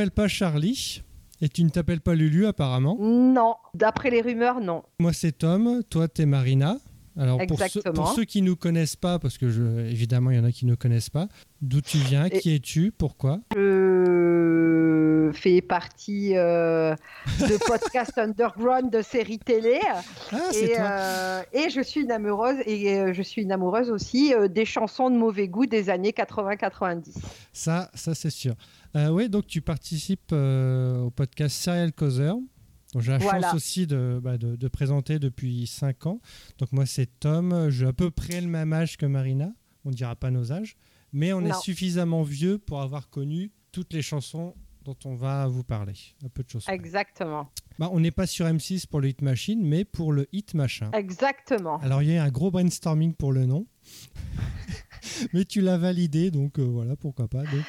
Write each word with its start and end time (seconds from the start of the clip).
Je 0.00 0.04
ne 0.04 0.06
m'appelle 0.08 0.14
pas 0.24 0.28
Charlie. 0.28 1.02
Et 1.42 1.50
tu 1.50 1.62
ne 1.62 1.68
t'appelles 1.68 2.00
pas 2.00 2.14
Lulu 2.14 2.46
apparemment 2.46 2.96
Non, 2.98 3.56
d'après 3.74 4.08
les 4.08 4.22
rumeurs, 4.22 4.58
non. 4.62 4.82
Moi 4.98 5.12
c'est 5.12 5.32
Tom, 5.32 5.82
toi 5.90 6.08
t'es 6.08 6.24
Marina. 6.24 6.78
Alors 7.18 7.38
pour 7.46 7.58
pour 7.94 8.12
ceux 8.12 8.24
qui 8.24 8.40
nous 8.40 8.56
connaissent 8.56 8.96
pas, 8.96 9.18
parce 9.18 9.36
que 9.36 9.50
je, 9.50 9.62
évidemment 9.90 10.30
il 10.30 10.38
y 10.38 10.40
en 10.40 10.44
a 10.44 10.52
qui 10.52 10.64
ne 10.64 10.74
connaissent 10.74 11.10
pas, 11.10 11.28
d'où 11.60 11.82
tu 11.82 11.98
viens, 11.98 12.24
Et- 12.26 12.38
qui 12.38 12.54
es-tu, 12.54 12.92
pourquoi? 12.96 13.40
Je 13.54 13.60
fais 15.32 15.60
partie 15.60 16.36
euh, 16.36 16.94
de 17.40 17.58
podcast 17.66 18.12
underground 18.18 18.92
de 18.92 19.02
séries 19.02 19.38
télé. 19.38 19.78
Ah 20.32 20.38
Et, 20.54 20.74
euh, 20.78 21.42
et 21.52 21.70
je 21.70 21.80
suis 21.80 22.00
une 22.02 22.10
amoureuse 22.12 22.56
et 22.66 22.98
euh, 22.98 23.12
je 23.12 23.22
suis 23.22 23.42
une 23.42 23.52
amoureuse 23.52 23.90
aussi 23.90 24.34
euh, 24.34 24.48
des 24.48 24.64
chansons 24.64 25.10
de 25.10 25.16
mauvais 25.16 25.48
goût 25.48 25.66
des 25.66 25.90
années 25.90 26.10
80-90. 26.12 27.14
Ça, 27.52 27.90
ça 27.94 28.14
c'est 28.14 28.30
sûr. 28.30 28.54
Oui, 28.94 29.28
donc 29.28 29.46
tu 29.46 29.60
participes 29.60 30.32
au 30.32 31.10
podcast 31.10 31.56
Serial 31.56 31.92
Causer. 31.92 32.32
dont 32.92 33.00
J'ai 33.00 33.12
la 33.12 33.18
Voilà. 33.18 33.42
chance 33.48 33.54
aussi 33.54 33.86
de, 33.86 34.18
bah, 34.22 34.36
de, 34.36 34.56
de 34.56 34.68
présenter 34.68 35.18
depuis 35.20 35.66
5 35.66 36.06
ans. 36.06 36.20
Donc 36.58 36.72
moi 36.72 36.86
c'est 36.86 37.06
Tom, 37.20 37.68
j'ai 37.70 37.86
à 37.86 37.92
peu 37.92 38.10
près 38.10 38.40
le 38.40 38.48
même 38.48 38.72
âge 38.72 38.96
que 38.96 39.06
Marina, 39.06 39.52
on 39.84 39.90
ne 39.90 39.94
dira 39.94 40.16
pas 40.16 40.30
nos 40.32 40.50
âges, 40.52 40.76
mais 41.12 41.32
on 41.32 41.44
est 41.44 41.54
suffisamment 41.60 42.22
vieux 42.22 42.58
pour 42.58 42.82
avoir 42.82 43.08
connu 43.10 43.52
toutes 43.72 43.92
les 43.92 44.02
chansons 44.02 44.54
dont 44.84 44.96
on 45.04 45.14
va 45.14 45.46
vous 45.46 45.64
parler. 45.64 45.94
Un 46.24 46.28
peu 46.28 46.42
de 46.42 46.48
choses. 46.50 46.64
Exactement. 46.68 47.50
Bah, 47.78 47.88
on 47.92 48.00
n'est 48.00 48.10
pas 48.10 48.26
sur 48.26 48.46
M6 48.46 48.86
pour 48.86 49.00
le 49.00 49.08
Hit 49.08 49.22
Machine, 49.22 49.62
mais 49.66 49.84
pour 49.84 50.12
le 50.12 50.26
Hit 50.32 50.54
Machin. 50.54 50.90
Exactement. 50.92 51.78
Alors 51.78 52.02
il 52.02 52.08
y 52.08 52.12
a 52.12 52.16
eu 52.16 52.18
un 52.18 52.30
gros 52.30 52.50
brainstorming 52.50 53.14
pour 53.14 53.32
le 53.32 53.46
nom. 53.46 53.66
mais 55.32 55.44
tu 55.44 55.60
l'as 55.60 55.78
validé, 55.78 56.30
donc 56.30 56.58
euh, 56.58 56.62
voilà, 56.64 56.96
pourquoi 56.96 57.28
pas. 57.28 57.42
Donc, 57.42 57.64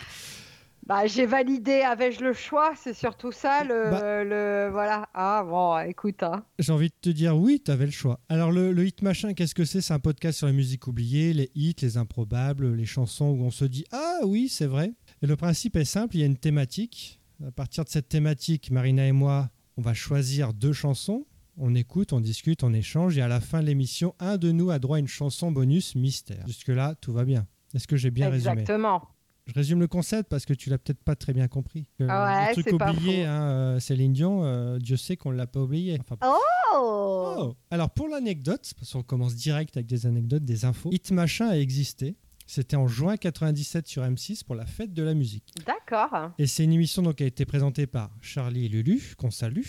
Bah, 0.88 1.06
j'ai 1.06 1.26
validé, 1.28 1.82
avais-je 1.82 2.22
le 2.24 2.34
choix? 2.34 2.74
C'est 2.76 2.94
surtout 2.96 3.32
ça, 3.32 3.64
le, 3.64 3.92
Bah. 3.92 4.24
le- 4.24 4.70
Voilà. 4.72 5.08
Ah, 5.14 5.46
bon, 5.48 5.78
écoute. 5.80 6.24
hein. 6.24 6.44
J'ai 6.60 6.74
envie 6.74 6.90
de 6.90 6.96
te 7.00 7.10
dire 7.10 7.38
oui, 7.38 7.62
tu 7.64 7.72
avais 7.72 7.86
le 7.86 7.92
choix. 7.92 8.20
Alors 8.30 8.52
le, 8.52 8.74
le 8.74 8.86
hit 8.86 9.02
machin, 9.02 9.34
qu'est-ce 9.34 9.56
que 9.56 9.64
c'est? 9.64 9.80
C'est 9.82 9.94
un 9.94 10.00
podcast 10.00 10.40
sur 10.40 10.48
la 10.48 10.54
musique 10.54 10.88
oubliée, 10.88 11.34
les 11.34 11.52
hits, 11.56 11.76
les 11.82 11.98
improbables, 11.98 12.74
les 12.74 12.86
chansons 12.86 13.30
où 13.30 13.44
on 13.44 13.52
se 13.52 13.64
dit 13.66 13.86
ah 13.92 14.20
oui 14.26 14.50
c'est 14.50 14.66
vrai. 14.66 14.92
Et 15.22 15.28
le 15.28 15.36
principe 15.36 15.76
est 15.76 15.86
simple, 15.86 16.16
il 16.16 16.20
y 16.20 16.24
a 16.24 16.26
une 16.26 16.38
thématique. 16.38 17.20
À 17.46 17.52
partir 17.52 17.84
de 17.84 17.90
cette 17.90 18.10
thématique, 18.10 18.72
Marina 18.72 19.06
et 19.06 19.12
moi, 19.12 19.50
on 19.78 19.82
va 19.82 19.94
choisir 19.94 20.54
deux 20.54 20.74
chansons. 20.74 21.26
On 21.58 21.76
écoute, 21.76 22.14
on 22.14 22.20
discute, 22.20 22.64
on 22.64 22.74
échange 22.74 23.18
et 23.18 23.22
à 23.22 23.28
la 23.28 23.40
fin 23.40 23.62
de 23.62 23.68
l'émission, 23.68 24.16
un 24.20 24.38
de 24.38 24.52
nous 24.52 24.72
a 24.72 24.80
droit 24.80 24.98
à 24.98 25.00
une 25.00 25.08
chanson 25.08 25.52
bonus 25.52 25.96
mystère. 25.96 26.46
Jusque 26.48 26.70
là, 26.70 26.96
tout 27.02 27.14
va 27.14 27.24
bien. 27.26 27.46
Est-ce 27.76 27.88
que 27.88 27.98
j'ai 27.98 28.10
bien 28.10 28.30
résumé? 28.30 28.54
Exactement. 28.62 29.02
Je 29.48 29.54
résume 29.54 29.80
le 29.80 29.88
concept 29.88 30.30
parce 30.30 30.46
que 30.46 30.54
tu 30.54 30.70
l'as 30.70 30.78
peut-être 30.78 31.04
pas 31.04 31.16
très 31.16 31.34
bien 31.34 31.48
compris. 31.48 31.88
Euh, 32.00 32.08
ouais, 32.08 32.56
le 32.56 32.62
truc 32.62 32.74
oublié, 32.74 33.26
hein, 33.26 33.44
euh, 33.44 33.80
Céline 33.80 34.14
Dion, 34.14 34.44
euh, 34.44 34.78
Dieu 34.78 34.98
sait 34.98 35.18
qu'on 35.18 35.32
ne 35.32 35.38
l'a 35.38 35.48
pas 35.48 35.60
oublié. 35.60 36.00
Enfin, 36.00 36.16
Oh, 36.24 36.38
Oh 36.74 37.56
Alors 37.70 37.90
pour 37.90 38.08
l'anecdote, 38.08 38.74
parce 38.78 38.94
qu'on 38.94 39.04
commence 39.04 39.36
direct 39.36 39.76
avec 39.78 39.88
des 39.88 40.06
anecdotes, 40.06 40.46
des 40.46 40.64
infos, 40.66 40.90
Hit 40.92 41.12
Machin 41.12 41.50
a 41.50 41.58
existé. 41.58 42.16
C'était 42.54 42.76
en 42.76 42.86
juin 42.86 43.16
97 43.16 43.88
sur 43.88 44.04
M6 44.04 44.44
pour 44.44 44.56
la 44.56 44.66
fête 44.66 44.94
de 44.94 45.04
la 45.04 45.14
musique. 45.14 45.54
D'accord. 45.66 46.32
Et 46.38 46.48
c'est 46.48 46.66
une 46.66 46.74
émission 46.74 47.02
donc, 47.02 47.16
qui 47.16 47.24
a 47.24 47.26
été 47.26 47.46
présentée 47.46 47.88
par 47.88 48.12
Charlie 48.20 48.66
et 48.66 48.68
Lulu, 48.68 49.14
qu'on 49.18 49.32
salue. 49.32 49.64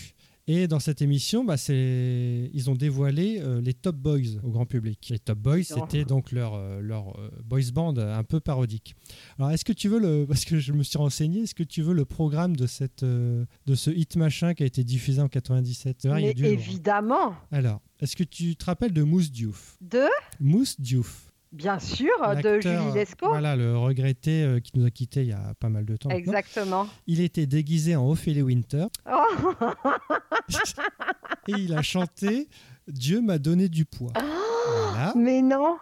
Et 0.47 0.67
dans 0.67 0.81
cette 0.81 1.01
émission, 1.01 1.45
bah, 1.45 1.55
ils 1.69 2.69
ont 2.69 2.75
dévoilé 2.75 3.39
euh, 3.39 3.61
les 3.61 3.73
Top 3.73 3.95
Boys 3.95 4.37
au 4.43 4.49
grand 4.49 4.65
public. 4.65 5.07
Les 5.11 5.19
Top 5.19 5.37
Boys, 5.37 5.63
c'était 5.63 6.03
donc 6.03 6.33
leur, 6.33 6.55
euh, 6.55 6.81
leur 6.81 7.17
euh, 7.17 7.29
boys 7.45 7.71
band 7.73 7.95
un 7.95 8.23
peu 8.25 8.41
parodique. 8.41 8.97
Alors, 9.39 9.51
est-ce 9.51 9.63
que 9.63 9.71
tu 9.71 9.87
veux 9.87 9.99
le... 9.99 10.25
Parce 10.27 10.43
que 10.43 10.59
je 10.59 10.73
me 10.73 10.83
suis 10.83 10.97
renseigné, 10.97 11.43
est-ce 11.43 11.55
que 11.55 11.63
tu 11.63 11.83
veux 11.83 11.93
le 11.93 12.03
programme 12.03 12.57
de, 12.57 12.67
cette, 12.67 13.05
de 13.05 13.45
ce 13.75 13.91
hit 13.91 14.17
machin 14.17 14.53
qui 14.53 14.63
a 14.63 14.65
été 14.65 14.83
diffusé 14.83 15.21
en 15.21 15.29
97 15.29 16.05
Ah, 16.11 16.19
il 16.19 16.25
y 16.25 16.29
a 16.29 16.33
Mais 16.37 16.49
hein. 16.49 16.51
évidemment. 16.51 17.33
alors, 17.49 17.79
est-ce 18.01 18.17
que 18.17 18.25
tu 18.25 18.57
te 18.57 18.65
rappelles 18.65 18.91
de 18.91 19.03
Mousse 19.03 19.31
Diouf? 19.31 19.77
De, 19.79 20.03
Mousse 20.41 20.77
Diouf. 20.81 21.32
Bien 21.53 21.79
sûr, 21.79 22.09
de 22.43 22.59
Julie 22.59 22.93
Lescaut. 22.93 23.29
Voilà, 23.29 23.55
le 23.55 23.77
regretté 23.77 24.43
euh, 24.43 24.59
qui 24.59 24.71
nous 24.75 24.85
a 24.85 24.89
quittés 24.91 25.21
il 25.21 25.27
y 25.29 25.33
a 25.33 25.53
pas 25.59 25.69
mal 25.69 25.85
de 25.85 25.95
temps. 25.95 26.09
Exactement. 26.09 26.87
Il 27.07 27.21
était 27.21 27.45
déguisé 27.45 27.95
en 27.95 28.09
Ophélie 28.09 28.41
Winter 28.41 28.85
Oh, 29.09 29.51
et 31.47 31.53
il 31.57 31.73
a 31.73 31.81
chanté 31.81 32.47
Dieu 32.87 33.21
m'a 33.21 33.37
donné 33.37 33.69
du 33.69 33.85
poids. 33.85 34.11
Voilà. 34.15 35.13
mais 35.15 35.41
non. 35.41 35.77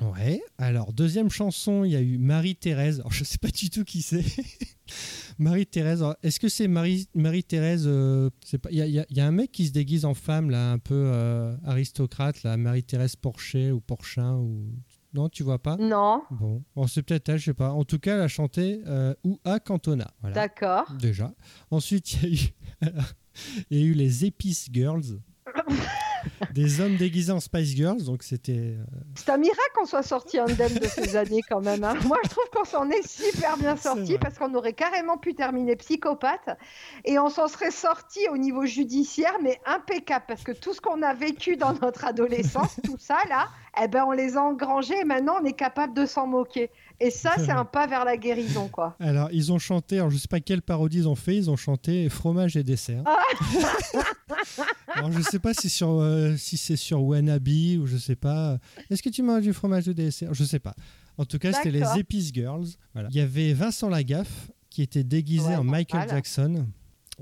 Ouais. 0.00 0.40
Alors, 0.58 0.92
deuxième 0.92 1.30
chanson, 1.30 1.82
il 1.84 1.92
y 1.92 1.96
a 1.96 2.00
eu 2.02 2.18
Marie-Thérèse. 2.18 3.00
Alors, 3.00 3.12
je 3.12 3.24
sais 3.24 3.38
pas 3.38 3.48
du 3.48 3.70
tout 3.70 3.82
qui 3.84 4.02
c'est. 4.02 4.24
Marie-Thérèse. 5.38 6.04
Est-ce 6.22 6.38
que 6.38 6.48
c'est 6.50 6.68
Marie- 6.68 7.08
Marie-Thérèse 7.14 7.84
euh, 7.86 8.28
c'est 8.44 8.58
pas- 8.58 8.70
Il 8.70 8.76
y, 8.78 8.82
a- 8.82 8.86
y 8.86 9.04
y 9.10 9.20
un 9.20 9.30
mec 9.32 9.52
qui 9.52 9.66
se 9.66 9.72
déguise 9.72 10.04
en 10.04 10.12
femme, 10.14 10.50
là, 10.50 10.70
un 10.72 10.78
peu 10.78 10.94
euh, 10.94 11.56
aristocrate, 11.64 12.42
là, 12.42 12.56
Marie-Thérèse 12.58 13.16
Porcher 13.16 13.72
ou 13.72 13.80
Porchin 13.80 14.34
ou. 14.34 14.66
Non, 15.14 15.28
tu 15.28 15.42
vois 15.42 15.58
pas 15.58 15.76
Non. 15.76 16.22
Bon, 16.30 16.62
Bon, 16.74 16.86
c'est 16.86 17.02
peut-être 17.02 17.28
elle, 17.28 17.38
je 17.38 17.46
sais 17.46 17.54
pas. 17.54 17.70
En 17.72 17.84
tout 17.84 17.98
cas, 17.98 18.14
elle 18.16 18.20
a 18.22 18.28
chanté 18.28 18.82
euh, 18.86 19.14
ou 19.24 19.38
à 19.44 19.60
Cantona. 19.60 20.10
Voilà. 20.20 20.34
D'accord. 20.34 20.92
Déjà. 20.98 21.32
Ensuite, 21.70 22.12
il 22.22 22.22
y 22.22 22.26
a 22.26 22.34
eu, 22.34 22.48
il 23.70 23.78
y 23.78 23.82
a 23.82 23.84
eu 23.86 23.92
les 23.92 24.24
Épices 24.24 24.68
Girls. 24.72 25.20
Des 26.52 26.80
hommes 26.80 26.96
déguisés 26.96 27.32
en 27.32 27.40
Spice 27.40 27.74
Girls, 27.74 28.02
donc 28.04 28.22
c'était. 28.22 28.52
euh, 28.52 28.84
C'est 29.14 29.30
un 29.30 29.36
miracle 29.38 29.60
qu'on 29.74 29.86
soit 29.86 30.02
sorti 30.02 30.38
indemne 30.38 30.74
de 30.74 30.86
ces 30.86 31.16
années 31.16 31.42
quand 31.48 31.60
même. 31.60 31.82
hein. 31.84 31.94
Moi, 32.06 32.18
je 32.24 32.28
trouve 32.28 32.44
qu'on 32.54 32.64
s'en 32.64 32.88
est 32.90 33.06
super 33.06 33.56
bien 33.56 33.76
sorti 33.76 34.18
parce 34.18 34.38
qu'on 34.38 34.54
aurait 34.54 34.72
carrément 34.72 35.16
pu 35.18 35.34
terminer 35.34 35.76
psychopathe 35.76 36.56
et 37.04 37.18
on 37.18 37.28
s'en 37.28 37.48
serait 37.48 37.70
sorti 37.70 38.20
au 38.30 38.36
niveau 38.36 38.66
judiciaire, 38.66 39.36
mais 39.42 39.60
impeccable 39.66 40.24
parce 40.28 40.42
que 40.42 40.52
tout 40.52 40.72
ce 40.74 40.80
qu'on 40.80 41.02
a 41.02 41.14
vécu 41.14 41.56
dans 41.56 41.72
notre 41.74 42.04
adolescence, 42.04 42.76
tout 42.84 42.96
ça 42.98 43.18
là, 43.28 43.48
eh 43.82 43.88
ben 43.88 44.04
on 44.06 44.12
les 44.12 44.36
a 44.36 44.42
engrangés 44.42 44.98
et 45.00 45.04
maintenant 45.04 45.36
on 45.40 45.44
est 45.44 45.52
capable 45.52 45.94
de 45.94 46.06
s'en 46.06 46.26
moquer. 46.26 46.70
Et 47.00 47.10
ça, 47.10 47.34
c'est 47.36 47.50
un 47.50 47.64
pas 47.66 47.86
vers 47.86 48.04
la 48.04 48.16
guérison, 48.16 48.68
quoi. 48.68 48.96
Alors, 49.00 49.28
ils 49.32 49.52
ont 49.52 49.58
chanté, 49.58 49.98
alors 49.98 50.10
je 50.10 50.18
sais 50.18 50.28
pas 50.28 50.40
quelle 50.40 50.62
parodie 50.62 50.98
ils 50.98 51.08
ont 51.08 51.14
fait, 51.14 51.36
ils 51.36 51.50
ont 51.50 51.56
chanté 51.56 52.08
fromage 52.08 52.56
et 52.56 52.62
dessert. 52.62 53.02
alors, 54.94 55.12
je 55.12 55.20
sais 55.20 55.38
pas 55.38 55.54
si, 55.54 55.68
sur, 55.68 56.00
euh, 56.00 56.36
si 56.36 56.56
c'est 56.56 56.76
sur 56.76 57.02
Wannabe 57.02 57.48
ou 57.80 57.86
je 57.86 57.96
sais 57.96 58.16
pas. 58.16 58.58
Est-ce 58.90 59.02
que 59.02 59.10
tu 59.10 59.22
manges 59.22 59.42
du 59.42 59.52
fromage 59.52 59.88
et 59.88 59.94
dessert? 59.94 60.32
Je 60.32 60.44
sais 60.44 60.58
pas. 60.58 60.74
En 61.18 61.24
tout 61.24 61.38
cas, 61.38 61.52
c'était 61.52 61.70
les. 61.70 61.82
Épices 61.98 62.32
Girls. 62.32 62.66
Voilà. 62.92 63.08
Il 63.10 63.16
y 63.16 63.20
avait 63.20 63.52
Vincent 63.52 63.88
Lagaffe 63.88 64.50
qui 64.68 64.82
était 64.82 65.04
déguisé 65.04 65.48
Ouais, 65.48 65.56
en 65.56 65.64
Michael. 65.64 66.08
Jackson 66.08 66.66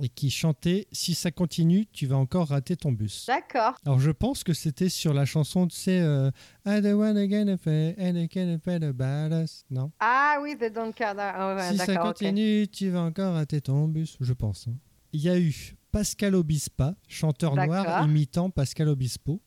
et 0.00 0.08
qui 0.08 0.30
chantait 0.30 0.86
Si 0.92 1.14
ça 1.14 1.30
continue, 1.30 1.86
tu 1.92 2.06
vas 2.06 2.16
encore 2.16 2.48
rater 2.48 2.76
ton 2.76 2.92
bus. 2.92 3.26
D'accord. 3.26 3.74
Alors 3.86 4.00
je 4.00 4.10
pense 4.10 4.42
que 4.44 4.52
c'était 4.52 4.88
sur 4.88 5.14
la 5.14 5.24
chanson, 5.24 5.66
tu 5.66 5.76
sais, 5.76 6.00
euh, 6.00 6.30
I 6.66 6.80
don't 6.80 6.94
wanna 6.94 7.28
get 7.28 7.48
a 7.50 7.56
pay, 7.56 7.94
and 7.98 8.16
I 8.16 8.28
can't 8.28 8.58
pay 8.58 8.78
the 8.80 8.92
badass. 8.92 9.64
Non? 9.70 9.90
Ah 10.00 10.38
oui, 10.42 10.56
The 10.58 10.72
Don't 10.72 10.92
Care. 10.92 11.14
Ouais, 11.14 11.70
Si 11.70 11.76
ça 11.78 11.96
continue, 11.96 12.66
tu 12.68 12.90
vas 12.90 13.02
encore 13.02 13.34
rater 13.34 13.60
ton 13.60 13.86
bus, 13.88 14.16
je 14.20 14.32
pense. 14.32 14.66
hein. 14.68 14.74
Il 15.12 15.20
y 15.20 15.28
a 15.28 15.38
eu 15.38 15.76
Pascal 15.92 16.34
Obispa, 16.34 16.96
chanteur 17.06 17.54
noir 17.54 18.04
imitant 18.04 18.50
Pascal 18.50 18.88
Obispo. 18.88 19.40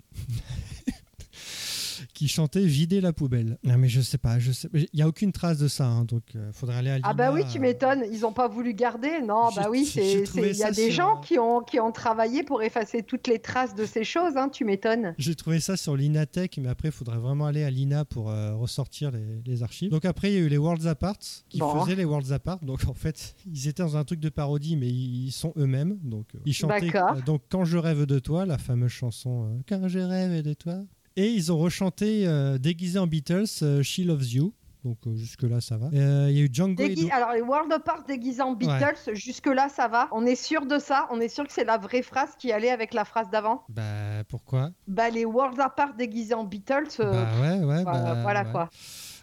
Qui 2.18 2.28
chantait 2.28 2.66
Vider 2.66 3.00
la 3.00 3.14
poubelle. 3.14 3.60
Non 3.64 3.78
mais 3.78 3.88
je 3.90 4.02
sais 4.02 4.18
pas, 4.18 4.40
je 4.40 4.52
sais, 4.52 4.68
il 4.74 4.88
y 4.94 5.04
a 5.04 5.08
aucune 5.08 5.32
trace 5.32 5.60
de 5.60 5.68
ça, 5.68 5.86
hein, 5.86 6.04
donc 6.04 6.24
euh, 6.36 6.52
faudrait 6.52 6.78
aller 6.78 6.90
à 6.90 6.98
Ah 7.04 7.14
bah 7.14 7.32
oui, 7.32 7.44
tu 7.52 7.60
m'étonnes, 7.60 8.04
ils 8.12 8.26
ont 8.26 8.34
pas 8.34 8.48
voulu 8.48 8.74
garder. 8.74 9.22
Non, 9.24 9.50
bah 9.56 9.68
oui, 9.70 9.86
c'est 9.86 10.24
il 10.36 10.56
y 10.58 10.64
a 10.64 10.72
des 10.72 10.90
sur- 10.90 11.06
gens 11.06 11.22
qui 11.22 11.38
ont 11.38 11.62
qui 11.62 11.80
ont 11.80 11.92
travaillé 11.92 12.42
pour 12.42 12.64
effacer 12.64 13.04
toutes 13.04 13.28
les 13.28 13.38
traces 13.40 13.76
de 13.76 13.86
ces 13.86 14.04
choses, 14.04 14.36
hein, 14.36 14.50
tu 14.50 14.66
m'étonnes. 14.66 15.14
J'ai 15.20 15.36
trouvé 15.36 15.60
ça 15.60 15.78
sur 15.78 15.96
l'Inatech, 15.96 16.58
mais 16.58 16.70
après, 16.70 16.88
il 16.88 16.92
faudrait 16.92 17.20
vraiment 17.20 17.46
aller 17.46 17.64
à 17.64 17.70
l'INA 17.70 18.04
pour 18.04 18.32
euh, 18.32 18.56
ressortir 18.56 19.12
les, 19.12 19.42
les 19.46 19.62
archives. 19.62 19.92
Donc 19.92 20.04
après, 20.06 20.32
il 20.32 20.34
y 20.34 20.38
a 20.38 20.42
eu 20.42 20.50
les 20.50 20.58
Worlds 20.58 20.88
Apart, 20.88 21.20
qui 21.50 21.60
Bon. 21.60 21.80
faisaient 21.82 21.96
les 21.96 22.06
Worlds 22.06 22.32
Apart. 22.32 22.64
Donc 22.66 22.86
en 22.88 22.94
fait, 22.96 23.36
ils 23.46 23.68
étaient 23.68 23.84
dans 23.84 23.96
un 23.96 24.04
truc 24.04 24.20
de 24.20 24.30
parodie, 24.30 24.76
mais 24.76 24.88
ils 24.88 25.32
sont 25.32 25.54
eux-mêmes. 25.56 26.00
Donc 26.04 26.26
euh, 26.34 26.40
ils 26.46 26.54
chantaient 26.54 26.90
euh, 26.96 27.22
donc 27.26 27.44
Quand 27.50 27.64
je 27.64 27.78
rêve 27.78 28.06
de 28.08 28.18
toi, 28.18 28.46
la 28.48 28.58
fameuse 28.58 28.90
chanson 28.92 29.62
Quand 29.70 29.88
je 29.88 30.00
rêve 30.00 30.42
de 30.42 30.54
toi. 30.54 30.80
Et 31.18 31.32
ils 31.32 31.52
ont 31.52 31.58
rechanté, 31.58 32.28
euh, 32.28 32.58
déguisé 32.60 33.00
en 33.00 33.08
Beatles, 33.08 33.46
euh, 33.64 33.82
She 33.82 34.00
Loves 34.06 34.32
You. 34.32 34.54
Donc 34.86 35.00
euh, 35.08 35.16
jusque-là, 35.16 35.60
ça 35.60 35.76
va. 35.76 35.88
Euh, 35.94 36.28
Il 36.30 36.38
y 36.38 36.42
a 36.42 36.44
eu 36.44 36.50
Django 36.54 36.76
Dégui- 36.76 37.12
Alors 37.12 37.32
les 37.34 37.42
World 37.42 37.74
Apart 37.74 38.04
déguisés 38.08 38.44
en 38.44 38.54
Beatles, 38.54 39.14
jusque 39.14 39.48
là 39.48 39.68
ça 39.68 39.88
va. 39.88 40.08
On 40.12 40.26
est 40.26 40.36
sûr 40.36 40.66
de 40.68 40.78
ça. 40.78 41.08
On 41.10 41.20
est 41.20 41.28
sûr 41.28 41.46
que 41.46 41.52
c'est 41.52 41.66
la 41.66 41.78
vraie 41.78 42.04
phrase 42.04 42.30
qui 42.38 42.52
allait 42.52 42.70
avec 42.70 42.94
la 42.94 43.04
phrase 43.04 43.30
d'avant. 43.32 43.64
Bah 43.68 44.24
pourquoi? 44.30 44.70
Bah 44.88 45.10
les 45.10 45.26
World 45.26 45.60
Apart 45.60 45.96
déguisés 45.96 46.36
en 46.36 46.44
Beatles. 46.44 46.88
Bah 47.00 47.28
ouais, 47.42 47.58
ouais. 47.66 47.84
voilà, 47.84 47.84
bah, 47.84 48.22
voilà 48.22 48.44
ouais. 48.44 48.52
quoi. 48.52 48.70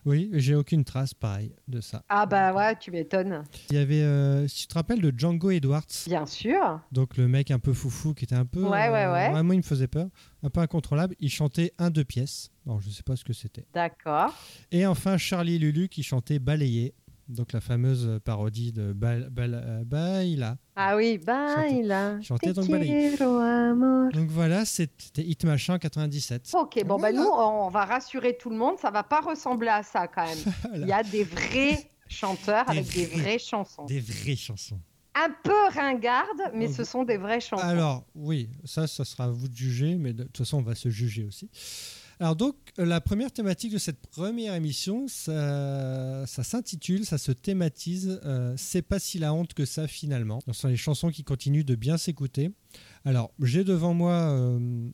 Oui, 0.05 0.29
j'ai 0.35 0.55
aucune 0.55 0.85
trace, 0.85 1.15
pareil, 1.15 1.55
de 1.67 1.81
ça. 1.81 2.03
Ah 2.09 2.27
bah 2.27 2.53
ouais, 2.53 2.77
tu 2.79 2.91
m'étonnes. 2.91 3.43
Il 3.71 3.77
y 3.77 3.79
avait, 3.79 4.03
euh, 4.03 4.47
si 4.49 4.63
tu 4.63 4.67
te 4.67 4.75
rappelles 4.75 5.01
de 5.01 5.13
Django 5.17 5.51
Edwards, 5.51 5.87
Bien 6.07 6.27
sûr. 6.27 6.81
donc 6.93 7.17
le 7.17 7.27
mec 7.27 7.51
un 7.51 7.59
peu 7.59 7.73
foufou 7.73 8.13
qui 8.13 8.25
était 8.25 8.35
un 8.35 8.45
peu. 8.45 8.63
Ouais, 8.63 8.89
ouais, 8.91 9.07
ouais. 9.07 9.43
moi, 9.43 9.55
il 9.55 9.59
me 9.59 9.63
faisait 9.63 9.87
peur, 9.87 10.09
un 10.43 10.51
peu 10.51 10.61
incontrôlable. 10.61 11.15
Il 11.21 11.31
chantait 11.31 11.73
un 11.79 11.91
deux 11.91 12.05
pièces. 12.05 12.51
Non, 12.67 12.81
je 12.81 12.91
sais 12.91 13.03
pas 13.03 13.17
ce 13.17 13.25
que 13.25 13.33
c'était. 13.33 13.67
D'accord. 13.73 14.35
Et 14.71 14.87
enfin, 14.87 15.17
Charlie 15.17 15.59
Lulu 15.59 15.89
qui 15.89 16.03
chantait 16.03 16.39
Balayé. 16.39 16.95
Donc 17.29 17.53
la 17.53 17.61
fameuse 17.61 18.21
parodie 18.25 18.73
de 18.73 18.93
Bal- 18.93 19.29
Bal- 19.31 19.63
euh, 19.65 19.85
Baila. 19.85 20.57
Ah 20.77 20.97
oui, 20.97 21.19
baila. 21.19 22.21
Chanter 22.23 22.53
te 22.53 22.61
donc 22.61 22.69
Baila. 22.69 24.11
Donc 24.13 24.29
voilà, 24.31 24.65
c'était 24.65 25.23
Hit 25.23 25.45
Machin 25.45 25.79
97. 25.79 26.51
Ok, 26.55 26.83
bon, 26.85 26.97
bah 26.99 27.11
Voilà. 27.13 27.19
nous, 27.19 27.27
on 27.29 27.69
va 27.71 27.85
rassurer 27.85 28.37
tout 28.37 28.51
le 28.51 28.57
monde, 28.57 28.79
ça 28.79 28.91
va 28.91 29.03
pas 29.03 29.21
ressembler 29.21 29.69
à 29.69 29.83
ça 29.83 30.07
quand 30.09 30.25
même. 30.27 30.39
Voilà. 30.69 30.85
Il 30.87 30.89
y 30.89 30.93
a 30.93 31.03
des 31.03 31.25
vrais 31.25 31.91
chanteurs 32.09 32.65
Des 32.67 32.71
avec 32.79 32.93
des 32.95 33.07
vraies 33.07 33.39
chansons. 33.39 33.85
Des 33.87 34.01
vraies 34.01 34.37
chansons. 34.37 34.81
Un 35.17 35.31
peu 35.45 35.53
ringardes, 35.79 36.51
mais 36.55 36.67
ce 36.69 36.83
sont 36.83 37.05
des 37.05 37.17
vraies 37.19 37.41
chansons. 37.41 37.63
Alors, 37.65 38.05
oui, 38.17 38.51
ça, 38.65 38.87
ça 38.89 39.05
sera 39.05 39.25
à 39.25 39.29
vous 39.31 39.47
de 39.49 39.55
juger, 39.57 39.95
mais 39.95 40.13
de 40.13 40.25
toute 40.25 40.39
façon, 40.39 40.59
on 40.59 40.63
va 40.63 40.75
se 40.75 40.89
juger 40.91 41.25
aussi. 41.25 41.49
Alors, 42.25 42.37
donc, 42.37 42.57
euh, 42.79 42.87
la 42.87 43.03
première 43.03 43.31
thématique 43.31 43.71
de 43.71 43.77
cette 43.77 44.01
première 44.07 44.55
émission, 44.55 45.05
ça, 45.09 46.25
ça 46.27 46.43
s'intitule, 46.43 47.05
ça 47.05 47.19
se 47.19 47.33
thématise 47.33 48.19
euh, 48.25 48.55
C'est 48.57 48.81
pas 48.81 48.99
si 48.99 49.19
la 49.19 49.35
honte 49.35 49.53
que 49.53 49.67
ça, 49.67 49.87
finalement. 49.87 50.39
Ce 50.47 50.55
sont 50.55 50.69
les 50.69 50.77
chansons 50.79 51.11
qui 51.11 51.23
continuent 51.23 51.67
de 51.67 51.75
bien 51.75 51.99
s'écouter. 51.99 52.51
Alors, 53.05 53.31
j'ai 53.43 53.63
devant 53.63 53.93
moi. 53.93 54.13
euh, 54.15 54.89